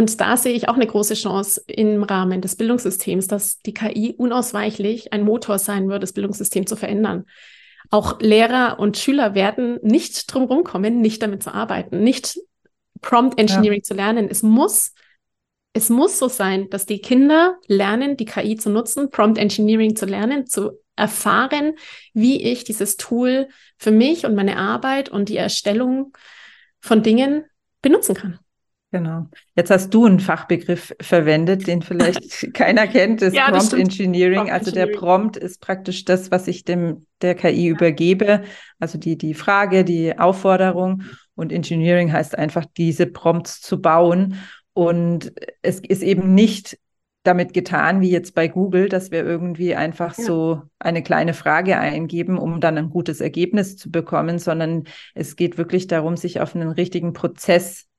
[0.00, 4.14] Und da sehe ich auch eine große Chance im Rahmen des Bildungssystems, dass die KI
[4.16, 7.26] unausweichlich ein Motor sein wird, das Bildungssystem zu verändern.
[7.90, 12.38] Auch Lehrer und Schüler werden nicht drum kommen, nicht damit zu arbeiten, nicht
[13.02, 13.82] Prompt Engineering ja.
[13.82, 14.28] zu lernen.
[14.30, 14.94] Es muss,
[15.74, 20.06] es muss so sein, dass die Kinder lernen, die KI zu nutzen, Prompt Engineering zu
[20.06, 21.74] lernen, zu erfahren,
[22.14, 26.16] wie ich dieses Tool für mich und meine Arbeit und die Erstellung
[26.80, 27.44] von Dingen
[27.82, 28.38] benutzen kann.
[28.92, 29.28] Genau.
[29.54, 34.38] Jetzt hast du einen Fachbegriff verwendet, den vielleicht keiner kennt, das ja, Prompt Engineering.
[34.38, 37.70] Prompt also der Prompt ist praktisch das, was ich dem der KI ja.
[37.70, 38.42] übergebe,
[38.80, 41.02] also die die Frage, die Aufforderung
[41.36, 44.36] und Engineering heißt einfach diese Prompts zu bauen
[44.72, 45.32] und
[45.62, 46.76] es ist eben nicht
[47.22, 50.24] damit getan, wie jetzt bei Google, dass wir irgendwie einfach ja.
[50.24, 54.84] so eine kleine Frage eingeben, um dann ein gutes Ergebnis zu bekommen, sondern
[55.14, 57.89] es geht wirklich darum, sich auf einen richtigen Prozess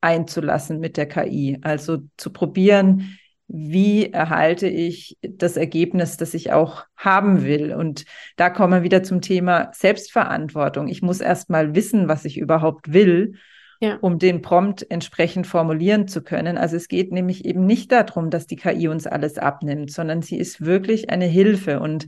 [0.00, 1.58] einzulassen mit der KI.
[1.62, 3.18] Also zu probieren,
[3.48, 7.72] wie erhalte ich das Ergebnis, das ich auch haben will.
[7.72, 8.04] Und
[8.36, 10.88] da kommen wir wieder zum Thema Selbstverantwortung.
[10.88, 13.36] Ich muss erst mal wissen, was ich überhaupt will,
[13.80, 13.96] ja.
[14.02, 16.58] um den Prompt entsprechend formulieren zu können.
[16.58, 20.36] Also es geht nämlich eben nicht darum, dass die KI uns alles abnimmt, sondern sie
[20.36, 21.80] ist wirklich eine Hilfe.
[21.80, 22.06] Und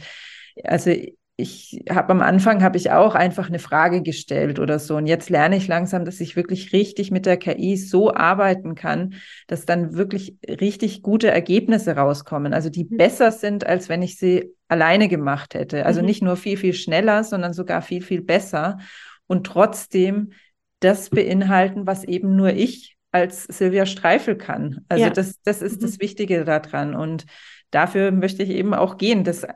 [0.62, 0.93] also
[1.41, 5.30] ich habe am Anfang habe ich auch einfach eine Frage gestellt oder so und jetzt
[5.30, 9.14] lerne ich langsam, dass ich wirklich richtig mit der KI so arbeiten kann,
[9.47, 12.97] dass dann wirklich richtig gute Ergebnisse rauskommen, also die mhm.
[12.97, 15.86] besser sind, als wenn ich sie alleine gemacht hätte.
[15.86, 16.07] Also mhm.
[16.07, 18.78] nicht nur viel viel schneller, sondern sogar viel viel besser
[19.26, 20.32] und trotzdem
[20.80, 24.84] das beinhalten, was eben nur ich als Silvia Streifel kann.
[24.88, 25.11] Also ja.
[25.11, 25.86] das das ist mhm.
[25.86, 27.26] das Wichtige daran und
[27.70, 29.47] dafür möchte ich eben auch gehen, das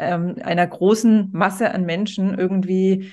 [0.00, 3.12] ähm, einer großen Masse an Menschen irgendwie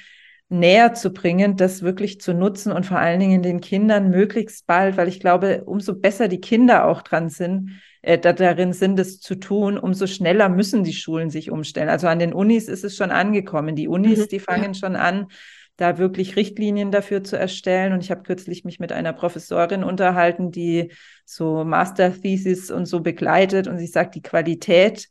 [0.49, 4.95] näher zu bringen, das wirklich zu nutzen und vor allen Dingen den Kindern möglichst bald,
[4.95, 9.35] weil ich glaube, umso besser die Kinder auch dran sind, äh, darin sind, es zu
[9.35, 11.89] tun, umso schneller müssen die Schulen sich umstellen.
[11.89, 13.75] Also an den Unis ist es schon angekommen.
[13.75, 14.27] Die Unis, mhm.
[14.29, 15.27] die fangen schon an,
[15.75, 17.91] da wirklich Richtlinien dafür zu erstellen.
[17.91, 20.91] Und ich habe kürzlich mich mit einer Professorin unterhalten, die
[21.25, 23.67] so Master Thesis und so begleitet.
[23.67, 25.09] Und sie sagt, die Qualität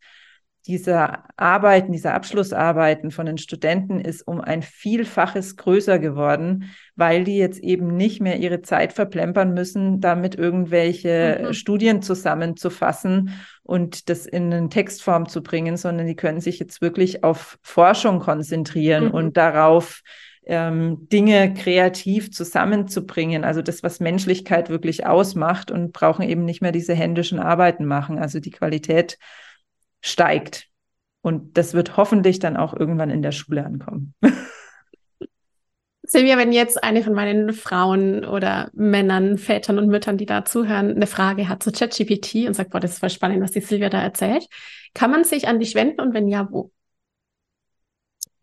[0.66, 7.36] dieser Arbeiten, dieser Abschlussarbeiten von den Studenten ist um ein Vielfaches größer geworden, weil die
[7.36, 11.52] jetzt eben nicht mehr ihre Zeit verplempern müssen, damit irgendwelche mhm.
[11.52, 13.30] Studien zusammenzufassen
[13.62, 18.18] und das in eine Textform zu bringen, sondern die können sich jetzt wirklich auf Forschung
[18.18, 19.10] konzentrieren mhm.
[19.12, 20.02] und darauf,
[20.48, 26.70] ähm, Dinge kreativ zusammenzubringen, also das, was Menschlichkeit wirklich ausmacht und brauchen eben nicht mehr
[26.70, 28.18] diese händischen Arbeiten machen.
[28.18, 29.18] Also die Qualität
[30.06, 30.68] steigt.
[31.22, 34.14] Und das wird hoffentlich dann auch irgendwann in der Schule ankommen.
[36.08, 40.94] Silvia, wenn jetzt eine von meinen Frauen oder Männern, Vätern und Müttern, die da zuhören,
[40.94, 43.88] eine Frage hat zu ChatGPT und sagt, boah, das ist voll spannend, was die Silvia
[43.88, 44.46] da erzählt,
[44.94, 46.70] kann man sich an dich wenden und wenn ja, wo?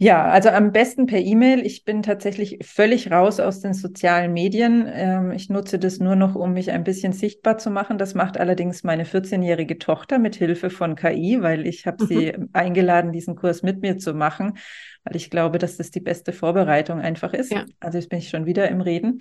[0.04, 1.66] Ja, also am besten per E-Mail.
[1.66, 4.86] Ich bin tatsächlich völlig raus aus den sozialen Medien.
[4.94, 7.98] Ähm, ich nutze das nur noch, um mich ein bisschen sichtbar zu machen.
[7.98, 12.08] Das macht allerdings meine 14-jährige Tochter mit Hilfe von KI, weil ich habe mhm.
[12.10, 14.58] sie eingeladen, diesen Kurs mit mir zu machen,
[15.06, 17.54] weil ich glaube, dass das die beste Vorbereitung einfach ist.
[17.54, 17.64] Ja.
[17.80, 19.20] Also jetzt bin ich schon wieder im Reden.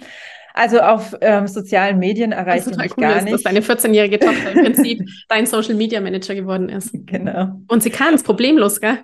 [0.53, 3.35] Also auf ähm, sozialen Medien erreicht ich mich cool gar ist, nicht.
[3.35, 6.91] Dass deine 14-jährige Tochter im Prinzip dein Social Media Manager geworden ist.
[7.07, 7.63] Genau.
[7.69, 8.99] Und sie kann es problemlos, gell?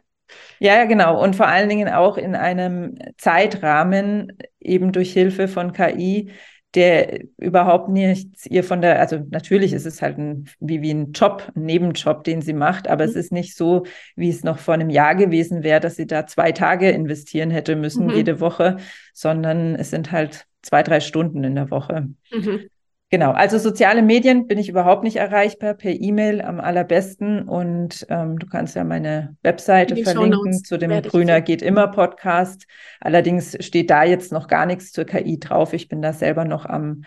[0.61, 1.23] Ja, ja, genau.
[1.23, 6.31] Und vor allen Dingen auch in einem Zeitrahmen, eben durch Hilfe von KI,
[6.75, 11.13] der überhaupt nichts ihr von der, also natürlich ist es halt ein, wie, wie ein
[11.13, 13.11] Job, ein Nebenjob, den sie macht, aber mhm.
[13.11, 13.85] es ist nicht so,
[14.17, 17.75] wie es noch vor einem Jahr gewesen wäre, dass sie da zwei Tage investieren hätte
[17.75, 18.15] müssen, mhm.
[18.15, 18.77] jede Woche,
[19.15, 22.09] sondern es sind halt zwei, drei Stunden in der Woche.
[22.31, 22.69] Mhm.
[23.11, 27.49] Genau, also soziale Medien bin ich überhaupt nicht erreichbar, per E-Mail am allerbesten.
[27.49, 32.67] Und ähm, du kannst ja meine Webseite verlinken zu dem Grüner geht immer Podcast.
[33.01, 35.73] Allerdings steht da jetzt noch gar nichts zur KI drauf.
[35.73, 37.05] Ich bin da selber noch am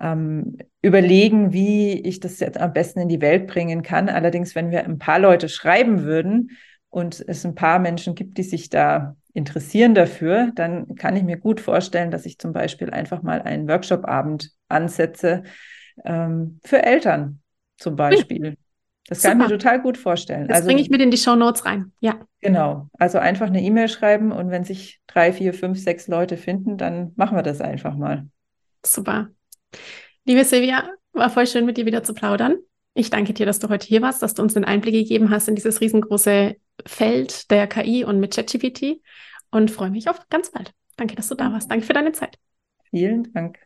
[0.00, 4.08] ähm, überlegen, wie ich das jetzt am besten in die Welt bringen kann.
[4.08, 6.52] Allerdings, wenn wir ein paar Leute schreiben würden
[6.88, 11.36] und es ein paar Menschen gibt, die sich da interessieren dafür, dann kann ich mir
[11.36, 15.44] gut vorstellen, dass ich zum Beispiel einfach mal einen Workshop-Abend ansetze
[16.04, 17.40] ähm, für Eltern
[17.76, 18.56] zum Beispiel.
[19.08, 19.30] Das Super.
[19.30, 20.48] kann ich mir total gut vorstellen.
[20.48, 21.92] Das also, bringe ich mit in die Show Notes rein.
[22.00, 22.20] Ja.
[22.40, 22.88] Genau.
[22.98, 27.12] Also einfach eine E-Mail schreiben und wenn sich drei, vier, fünf, sechs Leute finden, dann
[27.14, 28.26] machen wir das einfach mal.
[28.84, 29.28] Super.
[30.24, 32.56] Liebe Silvia, war voll schön mit dir wieder zu plaudern.
[32.94, 35.48] Ich danke dir, dass du heute hier warst, dass du uns den Einblick gegeben hast
[35.48, 39.00] in dieses riesengroße Feld der KI und mit ChatGPT
[39.50, 40.72] und freue mich auf ganz bald.
[40.96, 41.70] Danke, dass du da warst.
[41.70, 42.38] Danke für deine Zeit.
[42.90, 43.65] Vielen Dank.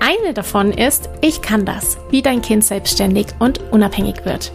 [0.00, 4.52] Eine davon ist, ich kann das, wie dein Kind selbstständig und unabhängig wird.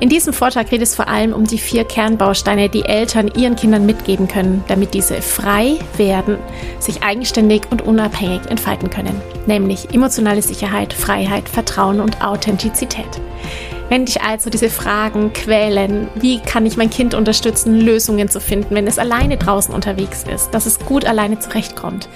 [0.00, 3.86] In diesem Vortrag geht es vor allem um die vier Kernbausteine, die Eltern ihren Kindern
[3.86, 6.38] mitgeben können, damit diese frei werden,
[6.78, 13.20] sich eigenständig und unabhängig entfalten können, nämlich emotionale Sicherheit, Freiheit, Vertrauen und Authentizität.
[13.90, 18.74] Wenn dich also diese Fragen quälen, wie kann ich mein Kind unterstützen, Lösungen zu finden,
[18.74, 22.08] wenn es alleine draußen unterwegs ist, dass es gut alleine zurechtkommt?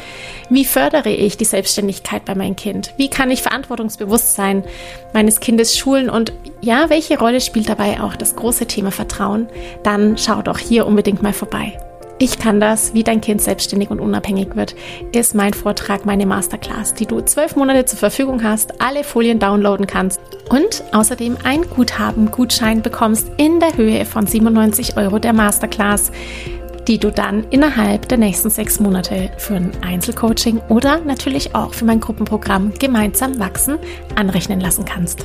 [0.50, 2.94] Wie fördere ich die Selbstständigkeit bei meinem Kind?
[2.96, 4.64] Wie kann ich Verantwortungsbewusstsein
[5.12, 6.08] meines Kindes schulen?
[6.08, 9.48] Und ja, welche Rolle spielt dabei auch das große Thema Vertrauen?
[9.82, 11.78] Dann schau doch hier unbedingt mal vorbei.
[12.20, 14.74] Ich kann das, wie dein Kind selbstständig und unabhängig wird,
[15.12, 19.86] ist mein Vortrag, meine Masterclass, die du zwölf Monate zur Verfügung hast, alle Folien downloaden
[19.86, 26.10] kannst und außerdem ein Guthaben, Gutschein bekommst in der Höhe von 97 Euro der Masterclass,
[26.88, 31.84] die du dann innerhalb der nächsten sechs Monate für ein Einzelcoaching oder natürlich auch für
[31.84, 33.78] mein Gruppenprogramm Gemeinsam wachsen
[34.16, 35.24] anrechnen lassen kannst.